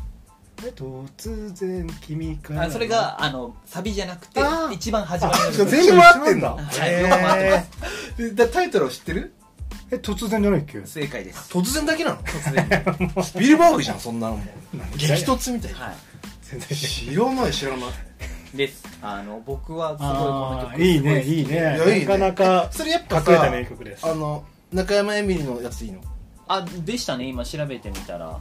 [0.57, 4.75] 突然君からあそれがあのサビじゃなくてあー。
[4.75, 7.03] 一番始まりの部分全部合ってんだはい。
[7.03, 8.17] よく回ってます。
[8.19, 9.35] でだタイトルを知ってる？
[9.91, 10.81] え突然じゃないっけ？
[10.85, 11.53] 正解です。
[11.53, 12.17] 突然だけなの？
[12.23, 13.23] 突然。
[13.23, 15.79] スピルバーグじゃんそんなのも何激突みたいな。
[15.79, 15.93] は
[16.43, 17.53] 全然知らない。
[17.53, 17.81] 知らない。
[18.55, 18.85] いです。
[19.03, 20.23] あの僕はすごいこ
[20.55, 21.55] の曲いいねいいね。
[21.55, 22.07] やいいね。
[22.07, 24.07] なかなかそれやっぱ隠れたさ名曲です。
[24.07, 26.01] あの中山エミリのやついいの？
[26.49, 28.41] あでしたね今調べてみたら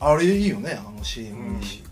[0.00, 1.84] あれいいよねあの CM いいし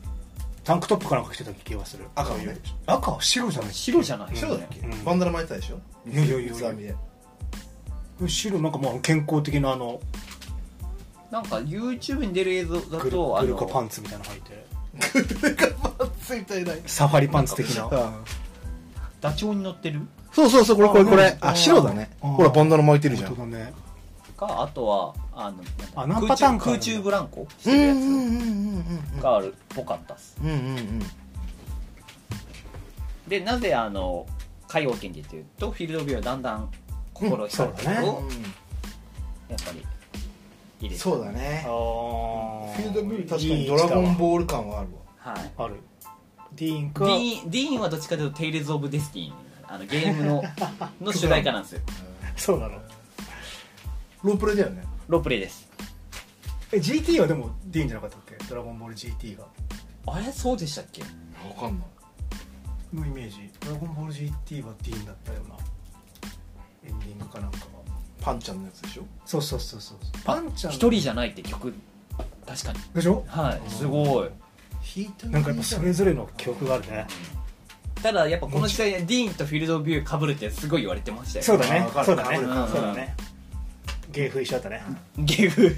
[0.64, 2.05] タンクトップかなんか着てた気がする。
[2.14, 2.59] 赤のね。
[2.87, 3.73] 赤白じゃない。
[3.73, 4.37] 白じゃない。
[4.37, 4.81] 白だっけ？
[4.81, 5.05] うん。
[5.05, 5.81] バンダナ巻いてたでしょ？
[6.07, 6.94] いやいやいや三つ編みで
[8.29, 9.99] 白なんかまあ健康的なあの
[11.31, 14.66] なんか YouTube に出る映像だグルとあグルカパのンツみたいなの履いて。
[15.40, 16.73] グルカパンツみたいな。
[16.87, 17.88] サファリパンツ的な。
[17.90, 18.12] あ。
[19.23, 20.01] ダチョウに乗ってる？
[20.33, 21.38] そうそうそうこれこれこれ。
[21.40, 22.11] ああ白だね。
[22.21, 23.35] ほらバンダナ巻いてるじゃん。
[23.35, 23.73] 本当だね
[24.38, 25.59] かあとはあの
[25.96, 28.18] あ何パターンか空中空中ブランコしうてるやんうんうんう
[28.79, 28.85] ん
[29.18, 30.37] つがあるっぽかったっす。
[30.42, 31.03] うんうんうん
[33.27, 34.27] でなぜあの
[34.68, 36.70] 海洋圏でというとフィールドビューはだんだん
[37.12, 38.09] 心を光るうんそうだね。
[38.09, 38.22] を
[39.51, 39.87] やっぱり
[40.81, 41.62] 入れてそうだね。
[41.64, 44.88] フィールドビュー確かにドラゴンボール感はある
[45.24, 45.35] わ。
[45.35, 45.53] はい。
[45.59, 45.74] ある。
[46.55, 49.35] ディーンデかィーンディーンはどっちかというと「テイルズ・オブ・デスティーン」
[49.68, 50.42] あのゲームの
[51.03, 51.81] の主題歌なんですよ。
[52.37, 52.81] そうなの
[54.22, 54.85] ロープレだよね。
[55.09, 55.68] ロープレイです。
[56.72, 58.44] え GT はでもディーンじゃなかったっけ？
[58.48, 59.46] ドラゴンボール GT が。
[60.07, 60.33] あれ？
[60.33, 61.02] そうでしたっけ？
[61.02, 61.09] わ
[61.59, 62.96] かんない。
[62.96, 65.54] のイメージ「ドラゴンボール GT」はディーンだったような。
[66.85, 67.64] エンディングかなんかは。
[68.20, 69.04] パンちゃんのやつでしょ？
[69.24, 71.72] そうそうそうそうパンちゃん一人じゃないって曲。
[72.46, 72.78] 確かに。
[72.94, 73.24] でしょ？
[73.28, 73.70] はい。
[73.70, 74.28] すごい。
[74.96, 77.07] 弾いてなんかやっぱそれぞれの記憶があるね。
[78.02, 81.44] ただやっぱこの時代ディーンとフィールドビューかぶるってすごい言われてましたよ。
[81.44, 81.81] そうだね。
[81.81, 82.07] わかる。
[82.07, 82.38] そうだね。
[82.38, 83.16] わかるそうだね
[84.11, 84.83] 芸風一緒だったね。
[85.18, 85.77] ゲフ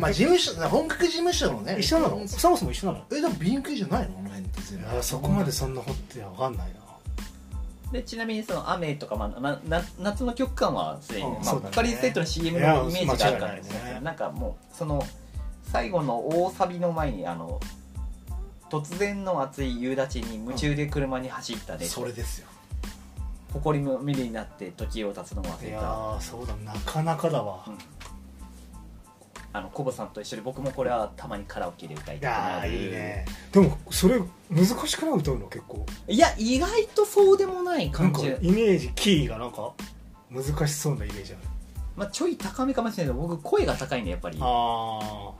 [0.00, 1.76] まあ事務所本格事務所のね。
[1.78, 2.28] 一緒なの？
[2.28, 3.04] そもそも一緒なの？
[3.10, 4.14] えでも B 級じゃないの？
[4.14, 6.74] この辺って全部あそこまでそんな掘ってわかんないな。
[7.92, 11.32] でちなみにその雨とか、まあ、なな夏の曲感はすでに、うん。
[11.34, 11.70] まあ、そうだね。
[11.70, 14.00] ポカリスエットの CM のイメージがあるからです間違いないね。
[14.02, 15.02] なんかもうその
[15.64, 17.60] 最後の大サビの前にあの
[18.70, 22.48] 突然の熱い夕立に夢中で車に走ったで、それですよ
[23.54, 27.64] 誇りの目になって時を経つのを忘いやれたーそうだなかなかだわ。
[27.68, 27.78] うん。
[29.52, 32.72] あのコボさんと一緒に僕もこれはたまにカラオケで歌いいたくなる。
[32.72, 33.24] やーいいね。
[33.52, 35.86] でもそれ難しくない歌うの結構。
[36.08, 39.72] いや意外とそうでもないなん感じかイメージキーがなんか
[40.28, 41.42] 難しそうなイメージある。
[41.96, 44.38] まあ、ちょい高めかもしれないけど僕声が高いんでやっぱり。
[44.40, 45.30] あ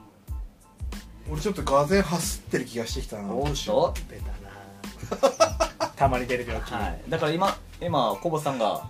[1.29, 3.33] 俺ちょっとがぜ走ってる気がしてきたな。
[3.33, 3.51] おっと。
[3.51, 8.87] ー出たなたまに出る病気、はい、だから今今コボさんが。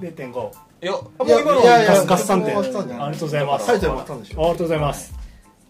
[0.00, 0.50] 0.5
[0.82, 3.70] いやあもう今の合算点ありがとうございます。
[3.70, 5.14] ありがとうございます、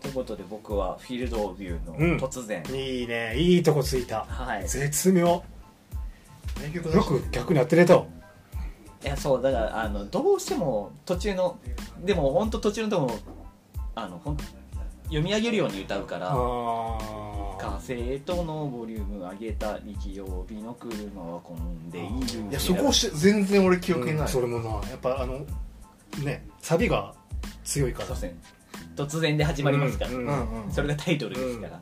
[0.00, 2.16] ということで僕はフィールドビューうん。
[2.16, 3.36] の突然、いいね。
[3.36, 4.24] いいとこついた。
[4.24, 4.66] はい。
[4.68, 5.24] 絶妙。
[5.24, 8.04] よく逆にやってれたわ
[9.04, 11.58] いやそうだからあのどうしても途中の
[12.04, 13.18] でも本当途中のとこ
[13.96, 14.20] あの
[15.04, 16.28] 読み上げるように歌うから
[17.62, 25.44] あカセットのボリューム上げた日曜日の車は混んでいるいやそこをし全然俺記憶にない、それもなやっぱあの
[26.22, 27.14] ねサビが
[27.64, 28.08] 強いから。
[28.08, 28.32] 突然
[28.94, 30.72] 突然で始まりますから、うんうんうん。
[30.72, 31.80] それがタイトルですから、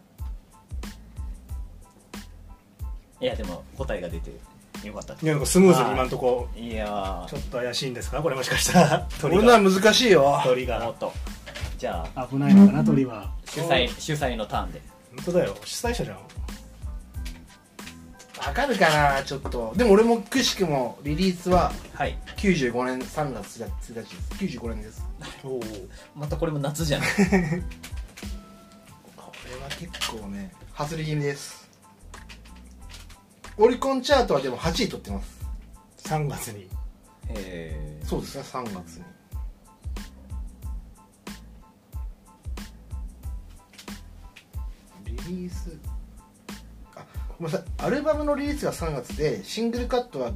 [3.21, 4.31] いやでも答えが出て
[4.87, 6.49] よかったいやなんかスムーズに今んとこ。
[6.57, 8.23] いやちょっと怪しいんですか？
[8.23, 9.09] これもしかしたら。
[9.21, 10.41] 鳥が難しいよ。
[10.45, 10.81] 鳥が。
[10.81, 11.13] ーもっと
[11.77, 12.27] じゃあ。
[12.29, 13.33] 危ないのかな鳥は。
[13.45, 14.81] 主催主催のターンで。
[14.81, 15.57] 本当だよ。
[15.65, 16.17] 主催者じゃん。
[16.17, 16.23] わ
[18.55, 19.73] かるかなちょっと。
[19.77, 22.19] でも俺もくしくもリリースははい。
[22.37, 24.15] 95年3月1日です。
[24.39, 25.07] 95年です。
[25.45, 25.61] おお
[26.15, 27.03] またこれも夏じゃん。
[27.03, 27.07] こ
[29.49, 31.69] れは結構ね外れ気味です。
[33.59, 35.41] オリコンチャートはでも8位取ってます。
[36.05, 36.69] 3月に。
[37.31, 39.05] えそうですね3月に
[45.31, 45.79] リリース。
[46.97, 47.05] あ
[47.39, 47.69] ごめんなさい。
[47.79, 50.33] アルバムのリリースが3月でシングルカットは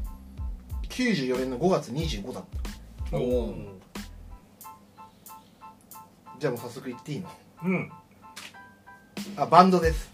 [0.88, 2.44] 94年の5月25だっ
[3.10, 3.16] た。
[3.16, 3.54] おお
[6.38, 7.30] じゃあもう早速言っていいの？
[7.64, 7.92] うん。
[9.36, 10.12] あバンドです。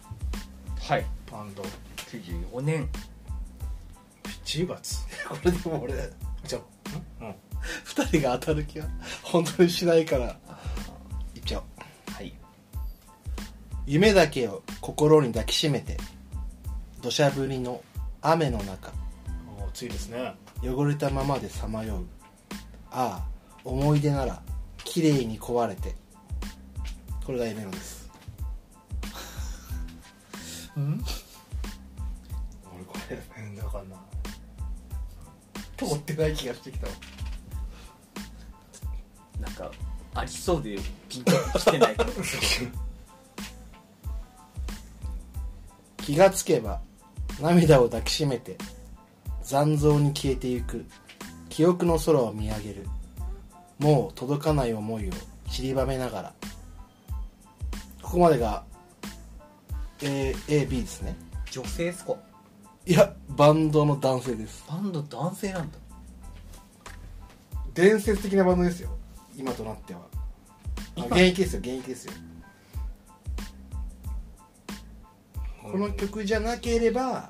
[0.80, 1.06] はい。
[1.30, 1.62] バンド。
[2.10, 2.88] 94年。
[4.44, 4.98] 7月。
[5.28, 5.94] これでも俺
[6.44, 6.62] じゃあ
[7.20, 7.34] うん。
[7.84, 8.86] 2人が当たる気が
[9.22, 10.38] 本当にしないから
[13.90, 15.96] 夢だけを心に抱きしめて
[17.02, 17.82] 土砂降りの
[18.22, 18.92] 雨の中
[19.60, 20.32] お暑いですね。
[20.62, 22.06] 汚れたままでさまよう。
[22.92, 23.28] ああ
[23.64, 24.40] 思い出なら
[24.84, 25.96] 綺麗に壊れて。
[27.26, 28.08] これがメロです。
[30.76, 31.02] うん？
[32.72, 33.96] 俺これうんだからな。
[35.76, 36.92] 通ってない気がしてきたわ。
[39.40, 39.68] なんか
[40.14, 41.96] ありそうでピンときてない。
[41.96, 42.10] か ら
[46.02, 46.80] 気がつけば
[47.40, 48.56] 涙を抱きしめて
[49.42, 50.84] 残像に消えてゆく。
[51.48, 52.86] 記憶の空を見上げる。
[53.78, 55.12] もう届かない思いを
[55.48, 56.32] 散りばめながら。
[58.02, 58.64] ここまでが
[60.02, 61.16] A- AB ですね。
[61.50, 62.14] 女性っすか？
[62.86, 64.64] いやバンドの男性です。
[64.68, 65.78] バンド男性なんだ。
[67.74, 68.90] 伝説的なバンドですよ。
[69.36, 70.00] 今となっては。
[70.96, 72.12] あ現役ですよ現役ですよ
[75.62, 77.28] この曲じゃなければ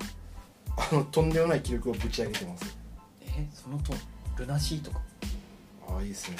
[0.77, 2.77] あのとんでもない記録をぶち上げてます。
[3.37, 3.93] えそのと
[4.37, 5.01] ルナシーとか？
[5.89, 6.37] ああいいですね。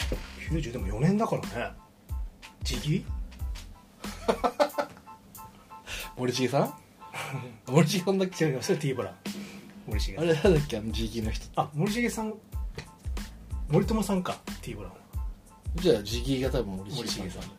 [0.50, 1.72] 90でも4年だからね。
[2.64, 3.06] 時期
[6.18, 6.74] 森重さん？
[7.72, 8.46] 森重さんだっけ？
[8.46, 9.10] 違うよそれ T ボラ。
[9.12, 9.16] ン
[9.88, 10.18] 森重。
[10.18, 10.78] あれなんだっけ？
[10.78, 11.48] あの GT の人。
[11.56, 12.34] あ森重さん
[13.70, 14.38] 森友さんか。
[14.62, 14.98] T ボランは
[15.76, 17.52] じゃあ GT が多分森重さん森重さん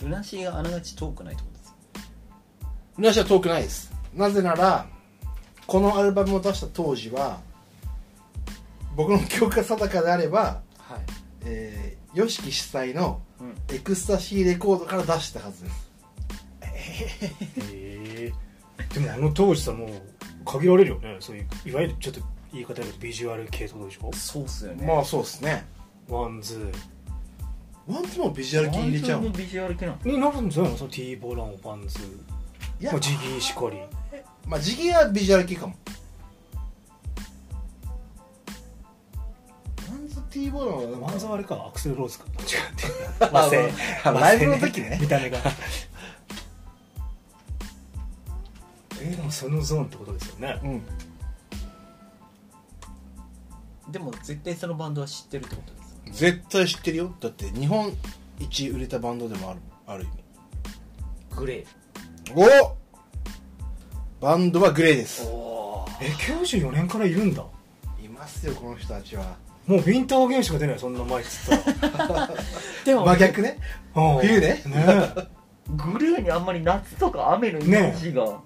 [0.00, 1.76] えルナシーがあながち遠くないってことですか？
[2.96, 3.92] 話は遠くないです。
[4.14, 4.86] なぜなら
[5.66, 7.40] このアルバムを出した当時は
[8.94, 11.00] 僕の記憶が定かであればはい。
[11.44, 13.74] えー、YOSHIKI 主催のうん。
[13.74, 15.90] エクスタシーレコードから出したはずです。
[16.62, 18.32] へえ
[18.94, 19.90] でももあの当時さもう
[20.44, 21.16] 限られるよね。
[21.20, 22.20] そういういわゆるちょっと
[22.52, 24.10] 言い方やるとビジュアル系ってことでしょ？
[24.14, 24.86] そうっすよね。
[24.86, 25.66] まあそうですね。
[26.08, 26.72] ワンズ
[27.86, 29.24] ワンツもビジュアル系入れちゃうの？
[29.26, 31.98] ワンツーもビジュアル系なのになるんじゃないのその T ボランワンズ
[32.80, 33.78] いやまあジギーしかり。
[34.46, 35.74] まあ時期はビジュアル系かも。
[39.88, 42.24] ワンズ T ボールはワンズはあれかアクセルローズか。
[42.26, 42.44] 違って。
[43.24, 43.72] あ和製
[44.04, 44.98] あ和製ライブの時ね。
[45.00, 45.38] 見た目が。
[49.00, 50.60] えーでもそのゾーンってことですよね。
[50.64, 50.68] う
[53.88, 53.92] ん。
[53.92, 55.75] でも絶対そのバンドは知ってるってこと？
[56.12, 57.14] 絶対知ってるよ。
[57.20, 57.92] だって日本
[58.38, 60.12] 一売れたバンドでもあるある意味。
[61.36, 61.66] グレ
[62.34, 62.76] お
[64.20, 65.26] バンドはグレーです。
[65.26, 65.28] ー。
[65.28, 67.44] おえ94年からいるんだ。
[68.02, 69.36] いますよこの人たちは。
[69.66, 72.30] もうウィンターゲームしか出ないそんな前っつったら。
[72.84, 73.58] でも真逆ね。
[73.94, 74.18] うん。
[74.18, 74.62] 冬ね。
[74.66, 75.36] ね。
[75.70, 78.40] グレーにあんまり夏とか雨のイメージが、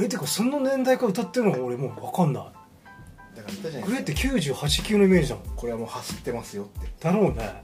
[0.00, 0.08] え。
[0.08, 2.44] てかその年代から歌ってるのが俺もう分かんない
[3.44, 5.44] だから言ったじゃないグレーって98級のイメージだもん。
[5.56, 6.88] これはもう走ってますよって。
[7.00, 7.62] だろうね。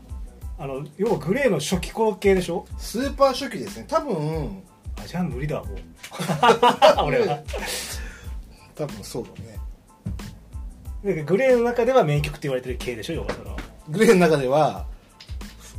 [0.58, 2.66] あの要はグレーの初期頃系でしょ？
[2.78, 3.84] スーパー初期ですね。
[3.88, 4.62] 多分。
[5.00, 5.78] あじゃあ無理だもう。
[7.04, 7.38] 俺は。
[8.74, 9.58] 多分そうだね。
[11.04, 13.14] だからグレーの中では名曲って言われてる系でしょ？
[13.14, 13.56] 要はその。
[13.88, 14.86] グレーの中では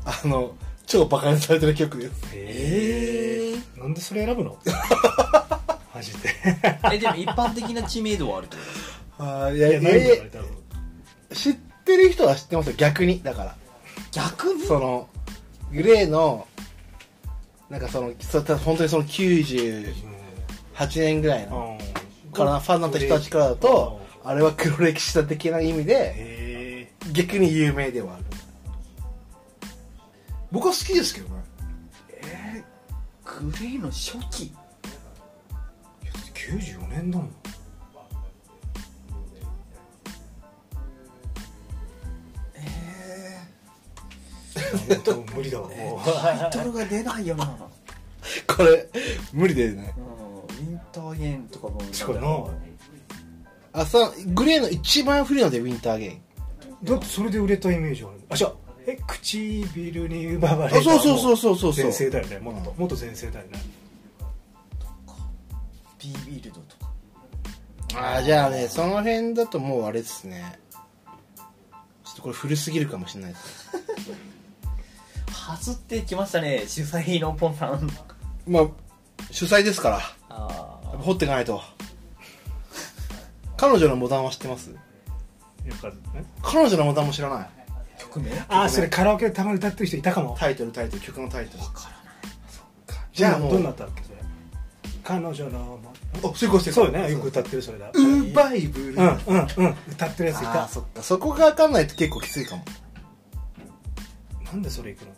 [0.05, 0.55] あの
[0.87, 2.13] 超バカにされてる曲です。
[2.33, 4.57] ええなんでそれ選ぶの？
[5.93, 6.29] マジで。
[6.93, 8.69] えでも一般的な知名度はあるってこと？
[8.69, 10.47] ですかあーいやいやないやよ多分。
[11.33, 11.53] 知っ
[11.85, 13.21] てる人は知ってますよ逆に。
[13.21, 13.55] だから。
[14.11, 14.63] 逆に？
[14.63, 15.07] その
[15.71, 16.47] グレーの
[17.69, 19.93] なんかそのそ本当にその98
[20.95, 21.77] 年ぐらいの
[22.33, 28.25] からファンになった人たちからだとあれは黒歴史だ的な意味で逆に有名ではある。
[30.51, 31.43] 僕は好きですけどね。
[32.23, 34.51] えー、グレーの初期
[36.33, 37.35] ？94年だもん
[44.89, 47.45] え多分無理だわもタイトルが出ないよな。
[48.47, 48.87] これ
[49.33, 49.93] 無理だよね。
[49.97, 50.19] うん
[50.59, 51.79] ウィンターゲーンとかも。
[51.89, 52.21] うしかな。
[53.71, 56.21] あさグレーの一番古いのでウィンターゲイン
[56.83, 58.13] だってそれで売れたイメージある。
[58.29, 58.53] あじゃあ
[58.85, 61.73] え唇に奪われたあそうそうそうそうそう。
[61.73, 62.39] そう全盛だよね。
[62.39, 63.59] もっともっと全盛だよね。
[65.99, 66.91] ビービルドとか。
[67.95, 70.59] ああじゃあねその辺だともうあれですね。
[72.03, 73.69] ちょっとこれ古すぎるかもしれないです
[75.39, 77.89] 外ってきましたね主催のポンさん。
[78.47, 78.67] まあ
[79.31, 79.99] 主催ですから。
[80.29, 81.61] あやっぱ掘っていかないと。
[83.57, 84.69] 彼女のモダンは知ってます？
[84.69, 84.77] よ
[85.81, 86.23] かったね。
[86.41, 87.49] 彼女のモダンも知らない。
[87.97, 88.31] 曲名？
[88.47, 90.35] あーそれカラオケでたまに歌ってる人いたかも。
[90.39, 91.63] タイトルタイトル曲のタイトル。
[93.13, 94.17] じゃあじゃあもうどうなったっけそれ？
[95.03, 95.79] 彼女の
[96.23, 96.73] お成功してる。
[96.73, 97.11] そうよね。
[97.11, 97.89] よく歌ってるそれだ。
[97.89, 98.85] ウーバイブル。
[98.87, 101.03] うんうんうん歌ってるやついあーたそっか。
[101.03, 102.63] そこが分かんないと結構きついかも。
[104.45, 105.11] なんでそれ行くの？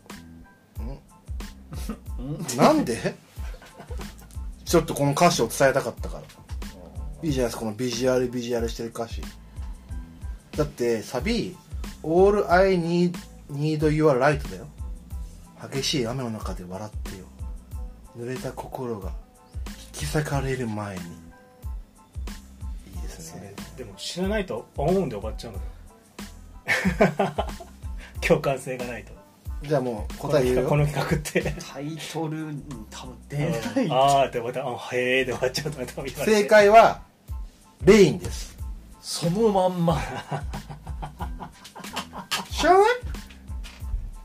[2.58, 3.16] なんで？
[4.66, 6.24] ちょっとこの歌詞を伝えたかったから。
[7.24, 9.22] いいじゃないですかこのビジュアルビジュアルしてる歌詞。
[10.56, 11.56] だってサビ
[12.04, 13.16] 「All I need,
[13.52, 14.68] need your light」だよ。
[15.72, 17.26] 激しい雨の中で笑ってよ。
[18.18, 19.12] 濡れた心が
[19.94, 21.04] 引き裂かれる前に。
[22.96, 23.54] いいですね。
[23.78, 25.64] でも知らないとオーンで終わっちゃうのよ。
[28.28, 29.21] 共感性がないと
[29.64, 30.70] じゃあもう答え言うよ。
[30.70, 31.56] この企画って。
[31.60, 33.92] タイトルうん多分出ない。
[33.92, 37.02] ああってまたあへえで終わっちゃうとまた正解は
[37.84, 38.58] レインです。
[39.00, 39.98] そのまんま。
[42.52, 42.88] 知らない？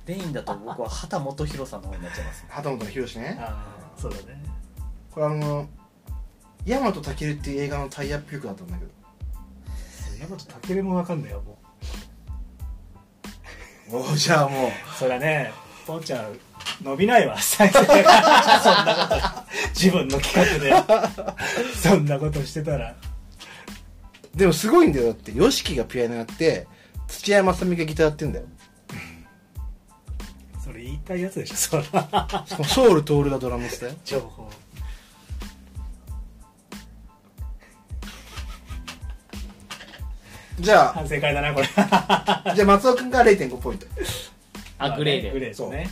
[0.06, 2.42] レインだと僕は畑基博さんの方になっちゃいます。
[2.42, 3.38] ね畑本博ね。
[3.40, 3.44] あ
[3.96, 4.42] あそうだね。
[5.10, 5.68] これあの
[6.64, 8.90] 「ヤマトタケル」っていう映画のタイアップ曲だったんだけど。
[10.18, 11.55] 山本武もわかんないよもう
[13.92, 14.70] おじゃあもう。
[14.98, 15.52] そりゃね
[15.86, 16.38] ポンちゃん
[16.82, 17.38] 伸びないわ。
[17.38, 19.68] 再生がそんなこと。
[19.74, 21.32] 自分の企画で。
[21.80, 22.94] そんなことしてたら。
[24.34, 25.06] でもすごいんだよ。
[25.06, 26.66] だって YOSHIKI がピアノやって
[27.08, 28.46] 土屋正美がギターやってんだよ。
[30.66, 34.50] それ言いたいやつでしょそソウルトールがドラムスだよ情報
[40.58, 41.68] じゃ反省会だなこれ。
[41.76, 43.86] あじゃあ松尾君が0.5ポイント。
[44.78, 45.32] あグレーで。
[45.32, 45.90] グレーですね。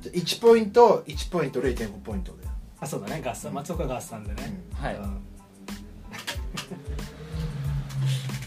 [0.00, 2.46] じゃあ1ポイント1ポイント0.5ポイントで。
[2.80, 3.22] あそうだね。
[3.24, 4.94] 合算松岡合算でね、はい。
[4.96, 5.02] うん。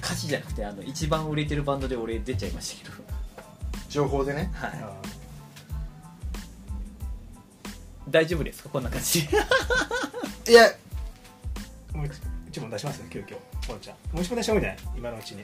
[0.01, 3.03] 歌詞じゃなくてあの一番売れてるバンドで俺出ちゃいましたけど。
[3.89, 4.51] 情報でね。
[4.53, 4.71] はい。
[8.09, 8.69] 大丈夫ですか？
[8.69, 9.23] こんな感じい
[10.53, 10.71] や
[12.59, 13.35] もう一一問出しますよ急遽
[13.67, 13.95] ポンちゃん。
[14.13, 14.97] もう一問出した方がいいんじゃない？
[14.99, 15.43] 今のうちに。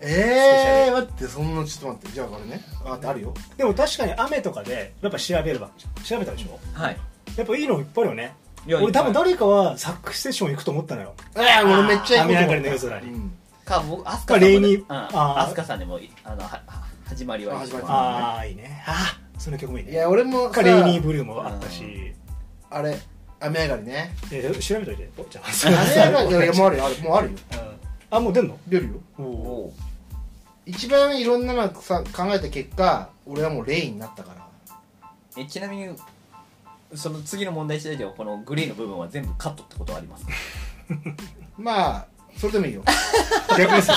[0.00, 2.12] えー、待ってそんなちょっと待って。
[2.12, 2.60] じゃあこれね。
[2.84, 3.34] あってあるよ。
[3.56, 6.58] でも確かに雨とかでやっぱ調べるわけじゃん調べたでしょ？
[6.74, 6.96] はい。
[7.36, 8.34] やっぱいいのいっぱいあるよね。
[8.66, 11.14] いや俺多分誰かはサックスセッション行くと思ったのよ。
[11.36, 13.12] えー、俺めっちゃいいこと思った雨上がりの夜空に。
[13.12, 13.32] うん。
[13.64, 15.38] か僕アスかカさんもレイニーうんあー。
[15.38, 16.62] アスカさんでもいあのはは
[17.06, 18.82] 始まりはあ始まりああいいね。
[18.86, 19.92] ああその曲もいいね。
[19.92, 22.12] いや俺もさかレイニーブルーもあったし。
[22.68, 22.98] あれ
[23.40, 24.14] 雨上がりね。
[24.32, 25.08] え調べといて。
[25.18, 25.46] おじゃあ。
[25.82, 26.84] 雨上がりいやいやもうあるよ。
[26.84, 27.38] あ るもうあるよ。
[28.10, 28.58] あもう出んの？
[28.66, 29.72] 出るよ。
[30.64, 34.46] 一番いろんなのさ考えた結果俺はもうレイになったから。
[35.36, 35.88] えちなみに
[36.94, 40.32] その次の問題次第ではこのグレーの部分は全部カットってことはありますか？
[41.58, 42.06] まあ
[42.36, 42.82] それでもいいよ。
[43.58, 43.90] 逆です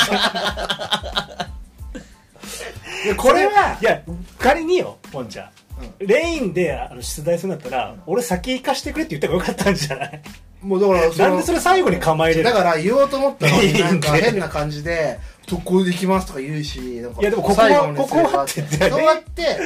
[3.06, 4.02] いやこれはいや
[4.38, 5.48] 仮によポンちゃん。
[5.48, 5.52] う
[6.00, 10.22] レインであの出題するんだったら、俺先行かしてくれって言った方がよかったんじゃない？
[10.62, 11.00] もうだから
[11.30, 12.44] なんでそれ最後に構えれる？
[12.44, 19.58] だから言おうと思ったのに なんか変な感じで特攻できますとか言うしなんかいやでもここはここはって言ってそうやって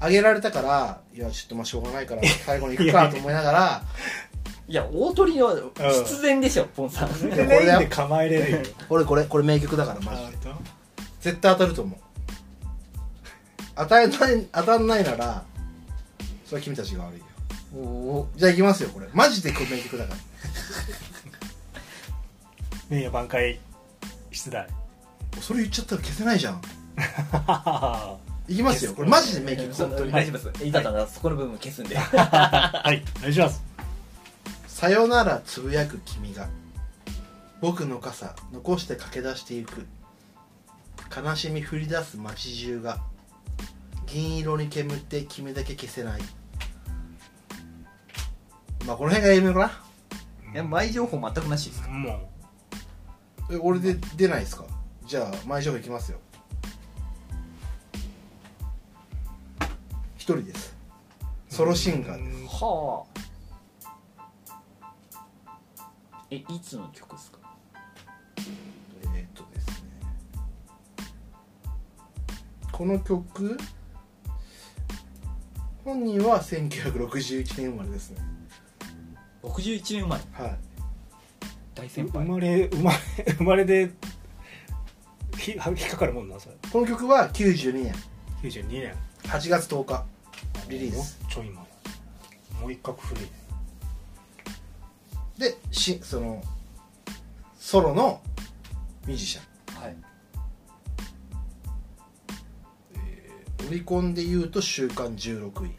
[0.00, 3.82] あげられたからいやちょっとまあしょうがないから最後に行くかと思いながら。
[4.66, 7.30] いや大鳥の必然でしょ、ポンさん。
[7.30, 8.58] でレインで構えれるよ。
[8.88, 10.50] 俺これこれ名曲だからマジで。
[10.50, 10.56] あ
[11.20, 11.98] 絶対当たると思う。
[13.76, 15.42] 当たらない当たんないなら
[16.44, 17.24] それは君たちが悪いよ。
[17.74, 19.08] おおじゃあ行きますよこれ。
[19.12, 20.20] マジでこれ名曲だから。
[22.96, 23.58] 名誉挽回
[24.30, 24.68] 出題。
[25.40, 26.62] それ言っちゃったら消せないじゃん。
[26.96, 28.94] は 行きますよ。
[28.94, 30.12] これマジで名曲そ本当に。
[30.12, 31.98] 大丈夫です板田がそこの部分消すんでい。
[31.98, 33.62] お願いします。
[34.68, 36.48] さよならつぶやく君が
[37.60, 39.86] 僕の傘残して駆け出してゆく
[41.16, 42.98] 悲しみ降り出す街中が
[44.14, 46.20] 銀色に煙って君だけ消せない。
[48.86, 50.52] まあこの辺が有名かな？
[50.52, 51.88] いや前情報全くなしですか？
[51.88, 52.30] も
[53.50, 54.66] え俺で出ないですか？
[55.04, 56.20] じゃあ前情報いきますよ。
[60.16, 60.76] 一人です。
[61.48, 62.62] ソロシンガーです。
[62.62, 63.20] はあ。
[66.30, 67.38] えいつの曲ですか？
[68.36, 69.88] えーっとですね。
[72.70, 73.58] この曲
[75.84, 78.16] 本人は1961年生まれですね。
[79.42, 80.22] 61年生まれ。
[80.32, 80.58] はい。
[81.74, 82.24] 生大先輩。
[82.24, 82.98] まれ生まれ
[83.36, 83.90] 生まれで
[85.36, 86.56] ひ引っかかるもんなそれ。
[86.72, 87.94] この曲は92年。
[88.42, 88.94] 92年。
[89.24, 90.04] 8月10日。
[90.68, 91.18] リリース。
[91.28, 91.54] ちょい前。
[92.60, 93.24] もう一角古い。
[93.24, 93.30] ね
[95.38, 96.42] でしその
[97.58, 98.22] ソロの
[99.06, 99.53] ミュージシャン
[103.68, 105.70] オリコンでいうと週間16位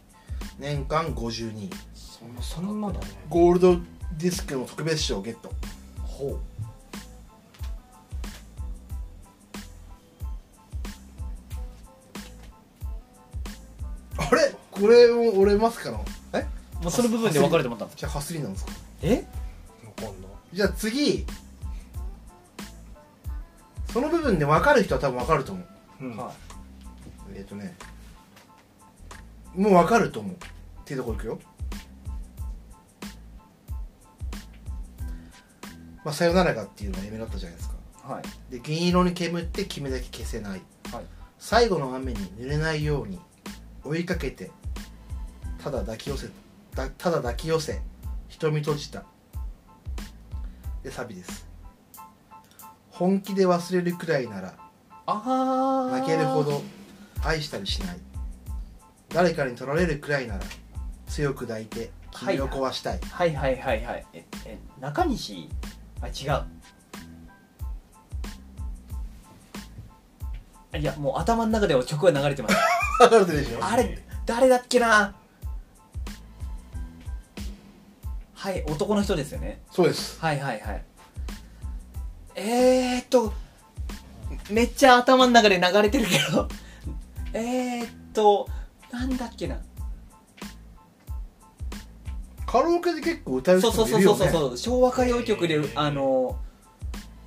[0.60, 3.06] 年間52位そんなそんなだね。
[3.30, 3.76] ゴールド
[4.18, 5.52] ディスクの特別賞をゲット。
[6.04, 6.40] ほ
[14.18, 14.56] あれ？
[14.72, 16.46] これも俺まさかのえ？
[16.80, 18.72] うもうその部分で分かると思ったんですじゃあハスリーなんですか？
[19.04, 19.26] え？
[20.54, 21.26] じゃあ次。
[23.92, 26.06] その部分で分かる人は多分分かると思う。
[26.06, 26.18] うん。
[26.18, 26.32] は
[27.36, 27.76] えっ、とね
[29.56, 30.34] もう分かると思う。
[30.34, 30.38] っ
[30.86, 31.40] ていうとこいくよ。
[36.04, 37.76] まあ、さよならがっていうのが夢だったじゃないですか。
[38.08, 38.24] いはい。
[38.52, 40.62] で銀色に煙って君だけ消せない。
[40.92, 41.06] はい。
[41.40, 43.20] 最後の雨に濡れないように
[43.84, 44.52] 追いかけて
[45.64, 46.28] ただ抱き寄せ
[46.74, 47.82] だただ抱き寄せ
[48.30, 49.04] 瞳閉じた。
[50.84, 51.48] でサビです。
[52.92, 54.54] 本気で忘れるくらいなら
[55.06, 56.62] ああ泣けるほど
[57.24, 57.98] 愛したりしない。
[59.10, 60.44] 誰かに取られるくらいなら
[61.08, 64.06] 強く抱いて君を壊したい、はいはいはいはい。
[64.14, 65.50] ええ中西？
[66.02, 66.28] あ違
[70.74, 70.78] う。
[70.78, 72.56] いやもう頭の中では曲が流れてます。
[73.00, 73.60] 分かるでしょ？
[73.64, 75.16] あれ誰だっけな？
[78.34, 79.62] はい男の人ですよね。
[79.72, 80.20] そうです。
[80.20, 80.84] はいはいはい。
[82.36, 83.34] えーっと
[84.50, 86.50] めっちゃ頭の中で流れてるけど
[87.36, 88.48] えーっと
[88.92, 89.58] なんだっけな。
[92.46, 94.18] カラオケで結構歌う人そうそうもいるよね。
[94.18, 96.40] そうそうそう昭和歌謡曲であの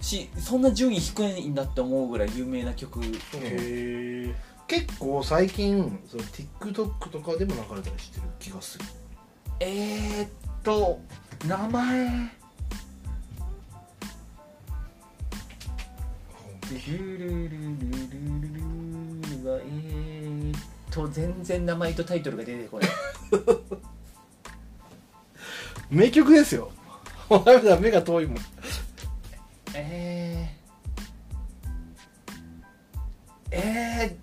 [0.00, 3.02] しそんな順位低いんだって思うぐらい有名な曲。
[3.04, 4.34] そうへえ
[4.66, 8.84] 結構最近その TikTok とかでも流れたりしてる気がする。
[9.61, 10.28] えー、っ
[10.62, 11.00] と
[11.46, 12.38] 名前。
[16.70, 18.88] ルルルルルルル
[19.49, 22.90] ルはえーっと全然名前とタイトルが出てこない。
[25.90, 26.70] 名曲ですよ。
[27.30, 28.38] 涙目が遠いもん。
[29.74, 34.18] えー、え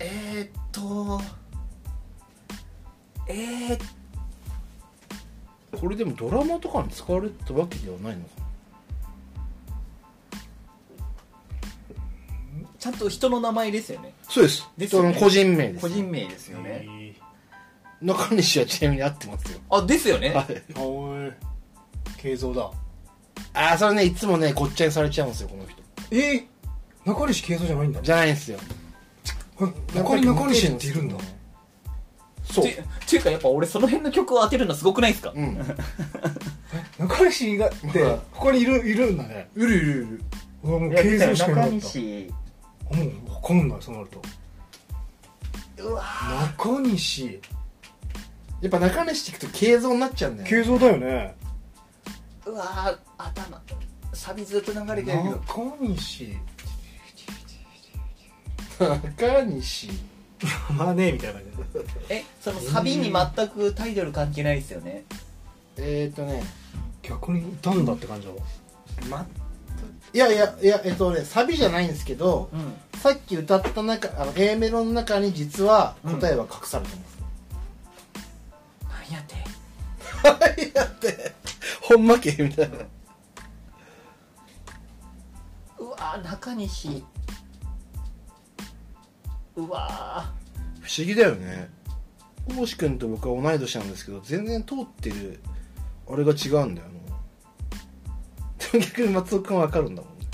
[0.00, 1.20] ー、えー、っと
[3.26, 3.78] えー、
[5.78, 8.30] これでもドラマとかに使われたわけではないのか
[12.78, 14.68] ちゃんと人の名前ですよねそうです。
[14.76, 15.12] ですよね。
[15.12, 17.14] 人の個人名です個人名ですよね、え
[18.02, 19.58] 中西はちなみに合ってますよ。
[19.70, 20.46] あですよね、はい。
[20.46, 21.32] ー、おい。
[22.18, 22.70] 慶三だ。
[23.54, 25.82] ああそれねいつもねごっちゃにされちゃうんですよこの人。
[26.10, 28.02] えー、中西慶三じゃないんだ。
[28.02, 28.58] じゃないんですよ。
[29.94, 31.16] 中に中西っているんだ。
[32.44, 32.64] そう。
[32.64, 35.58] てていうかやっぱ俺その辺の曲を当てるのすごくないですか、うん。
[36.98, 39.48] 中西がってはいここにいるいるんだね。
[39.56, 40.22] いるいるいる。
[40.62, 41.66] 中った。
[41.68, 42.30] 西
[42.90, 44.22] もう分かんないそうなると。
[45.84, 46.02] うわ
[46.58, 47.40] 中西。
[48.60, 51.36] やっぱ中西って聞くと慶三になっちゃうんだよ、ね、慶三だよね。
[52.46, 53.62] うわ頭
[54.14, 55.14] サビずっと流れてるけど。
[55.22, 56.36] 中西。
[58.78, 59.90] 中西。
[60.76, 62.08] まあねみたいな感じ。
[62.08, 65.04] でえそのサビに全くタイトル関係ないですよね。
[65.76, 66.42] えー、っとね。
[67.02, 68.38] 逆にいたんだって感じだわ。
[69.08, 69.26] ま
[70.12, 72.74] いやいやいやえっとねサビじゃないんですけどうん。
[72.98, 77.18] さっき歌った中あの A メロの中に実は答えは隠されてます、
[78.82, 79.36] なんやって？
[80.24, 80.32] 何
[80.74, 81.32] やって？
[81.82, 82.76] 本間家みたいな。
[85.78, 87.04] うわ中西。
[89.54, 90.32] うわ
[90.80, 91.70] 不思議だよね。
[92.48, 95.38] 大志くんと僕は同い年なんですけど全然通ってる
[96.10, 96.94] あれが違うんだよな。
[96.94, 96.97] でも
[98.72, 100.26] 逆に松尾くんは分かるんだもんね。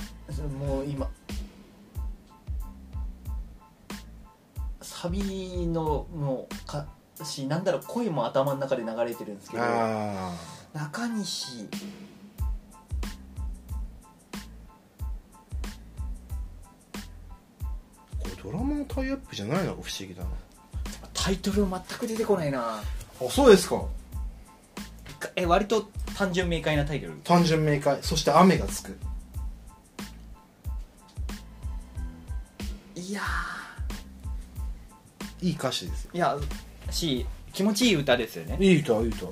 [0.66, 1.08] もう今。
[4.82, 6.86] サビのもう歌
[7.24, 10.32] 詞なんだろう声も頭の中で流れてるんですけどあ
[10.72, 11.68] 中西。
[11.72, 11.76] あ
[18.18, 19.76] これドラマのタイアップじゃないの？
[19.76, 20.30] が不思議だな。
[21.12, 22.78] タイトル全く出てこないな。
[22.78, 22.82] あ
[23.30, 23.84] そうですか
[25.36, 27.14] え割と単純明快なタイトル。
[27.24, 27.98] 単純明快。
[28.02, 28.96] そして雨がつく。
[32.96, 33.22] いや
[35.40, 36.10] いい歌詞ですよ。
[36.14, 36.38] ーいや
[36.90, 38.56] し気持ちいい歌ですよね。
[38.60, 39.26] いい歌いい歌。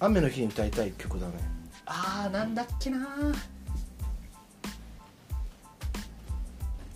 [0.00, 1.34] 雨の日に歌いたい曲だね。
[1.86, 3.34] あーなんだっけなー。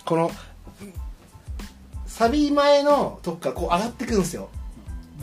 [0.04, 0.30] この
[2.06, 4.48] サビ前のとこからこう上がってくんですよ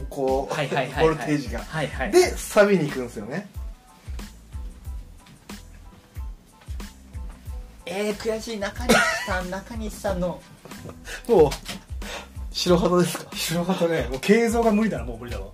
[0.10, 1.60] こう、はいはいはい、はい、ボルテージが。
[1.60, 3.48] はいはいでサビに行くんですよね。
[7.88, 8.96] えー、悔しい中西
[9.28, 10.42] さん中西さんの。
[11.28, 11.50] もう
[12.52, 13.26] 白旗ですか？
[13.36, 14.08] 白旗ね。
[14.10, 15.48] もう慶三が無理だなもう無理だわ。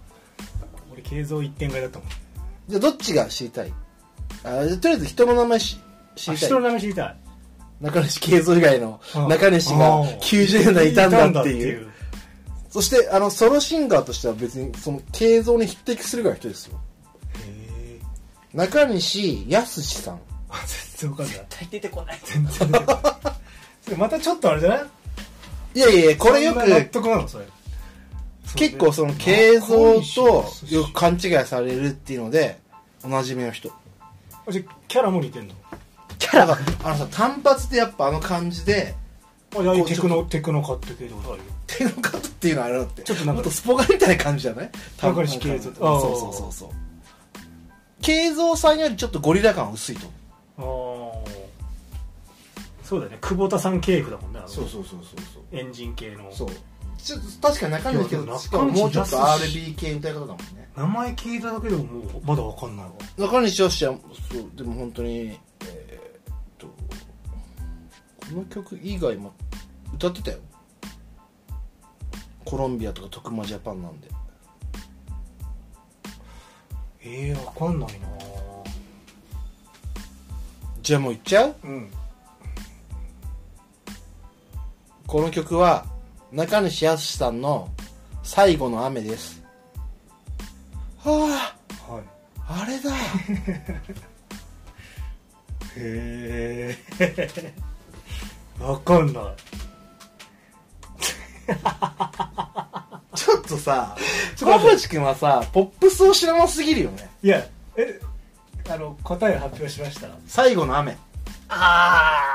[0.92, 2.08] 俺慶三一点買いだったもん。
[2.70, 3.74] じゃあどっちが知りたい？
[4.44, 5.80] あじゃあとりあえず人の名前し
[6.16, 6.46] 知りたい。
[6.46, 7.18] あ人の名前知りたい。
[7.82, 11.88] 中西慶三以外のあ中西が90年代いたんだっていう。
[11.88, 11.91] う
[12.72, 16.80] そしてあのソロシンガーとしては別にその慶三に匹敵するぐらいの人ですよ。
[17.46, 18.00] へえ
[18.54, 20.20] 中西康さん。
[20.98, 21.36] 全然わかんない。
[21.36, 22.20] 絶対出てこない。
[22.24, 23.98] 全然出てこない。
[23.98, 24.80] またちょっとあれじゃない？
[25.76, 27.28] いやいやいやこれよそんな納く得なの？
[27.28, 27.46] それ。
[28.56, 29.68] 結構その慶三
[30.16, 32.60] とよく勘違いされるっていうので
[33.04, 33.70] おなじみの人。
[34.48, 35.54] あじゃあキャラも似てんの？
[36.20, 38.96] キャラがあのさ単発でやっぱあの感じで
[39.58, 41.46] あいやテクノテクノカット系ってことあるよ
[41.78, 43.04] 手のカットっていうのはあれだって。
[43.04, 44.72] ちょっとなんかもっとスポガみたいな感じじゃない？
[45.02, 46.70] 中西慶三そうそうそうそう。
[48.02, 50.08] 慶三さんよりちょっとゴリラ感薄いと
[50.58, 50.64] ああ
[52.84, 53.18] そうだよね。
[53.22, 56.32] 久保田さん系譜だもんねあのそうそうそうそうエンジン系の。
[56.32, 56.50] そう。
[56.98, 60.70] ちょっと確かに中西けどいやしかももうちょっと RB 系歌い方だもんね。
[60.78, 62.86] 名前聞いただけでももうまだわかんない。
[62.86, 63.94] わ中西よしは
[64.32, 66.74] そうでも本当にえーっとこ
[68.36, 69.34] の曲以外も
[69.96, 70.38] 歌ってたよ
[72.46, 74.08] コロンビアとか徳間ジャパンなんで。
[77.04, 78.08] ええー、わかんないな。
[80.82, 81.56] じゃあもういっちゃう？
[81.64, 81.92] うん。
[85.08, 85.86] この曲は
[86.32, 87.70] 中西康さんの
[88.24, 89.44] 「最後の雨」です。
[91.04, 92.04] ははい。
[92.48, 92.92] ああれだ。
[95.78, 97.54] へえ。
[98.62, 99.24] わかんない
[103.62, 103.96] さ
[104.38, 107.10] 小渕君はさポップスを知らなすぎるよね。
[107.24, 107.46] いや
[107.78, 108.02] え
[108.70, 110.10] あの答え発表しました。
[110.28, 110.98] 最後の雨。
[111.48, 112.34] あ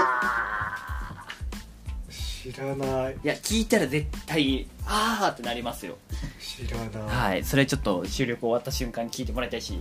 [2.10, 3.16] 知知らない。
[3.24, 5.96] いや聞いたら絶対ああってなりますよ。
[6.40, 7.16] 知らない。
[7.16, 9.78] はいそれちょっと収録終わった瞬間に聞いてもらいたいし。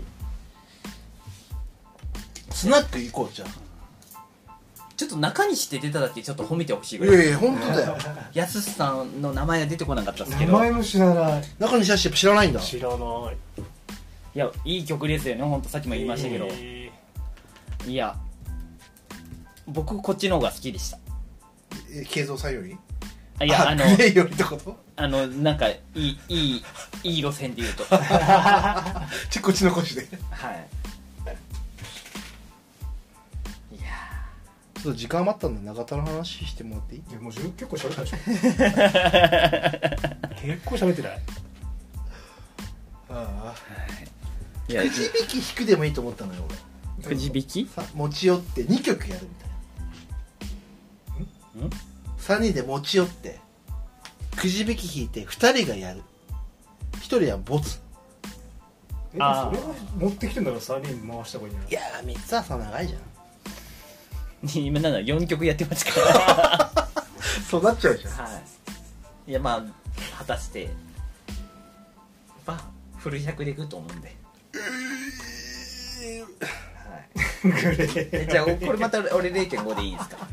[2.51, 3.45] スナック行こうじゃ
[4.97, 7.15] ちょっと中西って出ただけちょっと褒めてほしいんぐらい。
[7.15, 7.97] いやいや本当だよ。
[8.33, 10.53] やすしさんの名前が出てこなかったんですけど。
[10.53, 11.43] 名前も知らない。
[11.59, 12.59] 中西し知らないんだ。
[12.59, 13.61] 知らない。
[14.35, 16.91] いやいい曲ですよね本当さっきも言いましたけど、え
[17.87, 18.17] いや
[19.65, 20.99] 僕こっちの方が好きでした。
[21.89, 22.77] え慶三さんより
[23.39, 24.75] あいやあのグレイよりってこと？
[24.97, 26.63] あのなんかいいいい
[27.03, 27.85] いい路線で言うと。
[29.31, 30.05] ちこっちの腰で。
[30.05, 37.01] ちはいいょっと時間余ったんで永田の話してもらっていい？
[37.07, 38.17] ーいやもう十結構喋ったでしょ。
[40.41, 41.19] 結構喋ってない？
[43.09, 43.55] ああ。
[44.67, 46.43] くじ引き引くでもいいと思ったのよ
[46.99, 47.07] 俺。
[47.09, 47.67] くじ引き？
[47.73, 49.45] さ持ち寄って2曲やるみた
[51.63, 51.69] いん？
[51.69, 51.75] な
[52.19, 53.39] 3人で持ち寄って
[54.35, 56.01] くじ引き引いて2人がやる。
[56.93, 57.79] 1人はボツ。
[59.13, 59.67] えあーそれは
[59.97, 62.99] 持ってきてんだから3人回した方がいいんいじゃやー3つはさ長いじゃん
[64.53, 66.87] 今なんだ4曲やってますから
[67.49, 68.13] そうなっちゃうじゃん。
[68.13, 68.27] は
[69.27, 69.31] い。
[69.31, 69.63] いやまあ
[70.17, 70.69] 果たして
[72.45, 72.61] まあ
[72.97, 74.15] フル100でいくと思うんで。
[76.79, 77.53] は
[78.23, 78.27] い。
[78.29, 80.27] じゃあこれまた俺0.5でいいですか？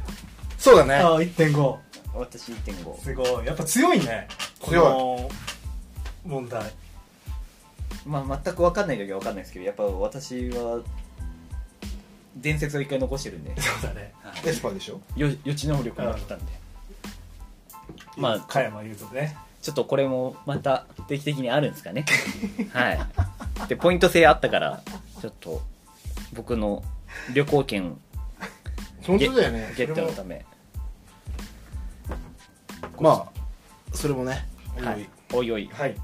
[0.59, 0.95] そうだね。
[0.97, 1.77] あー1.5
[2.15, 3.47] 私1.5すごい。
[3.47, 4.29] やっぱ強いね。
[4.61, 4.85] 強い。
[4.85, 5.31] こ
[6.27, 6.71] の問題。
[8.05, 10.83] まあ全く分かんない時は分かんないですけどやっぱ私は
[12.37, 13.61] 伝説を一回残してるんで。
[13.61, 14.13] そうだね。
[14.45, 15.01] エスパーでしょ？
[15.17, 16.45] よ予知能力があったんで。
[18.17, 19.37] まあ加山雄三ね。
[19.61, 22.05] ちょっとこれもまた定期的にあるんですかね。
[22.73, 23.01] はい。
[23.69, 24.83] でポイント制あったから
[25.21, 25.63] ちょっと
[26.33, 26.83] 僕の
[27.33, 27.97] 旅行券
[29.03, 29.73] 本当だよね。
[29.77, 30.45] ゲットのため。
[33.01, 33.29] ま
[33.93, 34.83] あそれもねおい。
[34.83, 35.09] おいはい。
[35.35, 35.97] おいおいはい。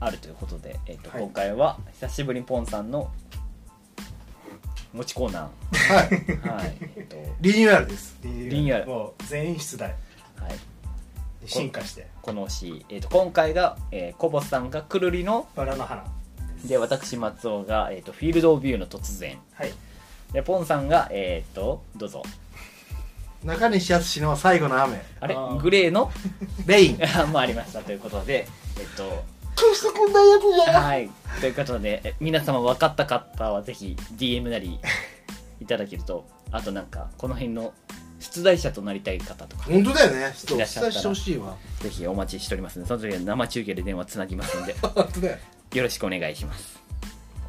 [0.00, 1.22] あるということで、えっとはい。
[1.22, 3.10] 今回は久しぶりにポンさんの
[4.92, 5.50] 持ちコーナはい。
[6.08, 6.76] ーはい。
[6.96, 8.18] えっとリニューアルです。
[8.22, 8.86] リニューアル。
[8.86, 9.90] もう全員出題。
[9.90, 9.94] は
[10.48, 10.52] い。
[11.42, 12.06] に進化して。
[12.22, 16.04] この詩、えっと今回が、えー、コボさんがくるりのバラの花。
[16.64, 19.38] で私松尾が、えっとフィールド・オブ・ビューの突然。
[19.54, 19.72] はい。
[20.32, 22.22] でポンさんがえっとどうぞ。
[23.44, 25.00] 中西敦の最後の雨。
[25.20, 25.34] あれ？
[25.34, 25.56] あー。
[25.58, 26.10] グレーの？
[26.66, 26.98] レイン。
[27.16, 27.80] あもありました。
[27.80, 29.24] ということでえっと
[29.58, 30.84] 消してくんないやつじゃん。
[30.84, 31.10] はい。
[31.40, 34.78] ということでえ皆様分かった方はぜひ DM なり
[35.60, 37.72] いただけるとあとなんかこの辺の
[38.20, 40.32] 出題者となりたい方とか本当だよね。
[40.36, 41.56] ちょっとおいらっしてほしいわ。
[41.80, 45.38] ぜひお待ちしておりますのでその時は生中継で電話つなぎますので 本当だよ。
[45.74, 46.78] よろしくお願いします。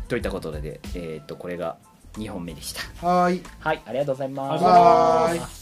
[0.08, 1.78] といったことでえっとこれが
[2.14, 2.82] 2本目でした。
[3.08, 3.44] はーい。
[3.60, 5.59] はいありがとうございます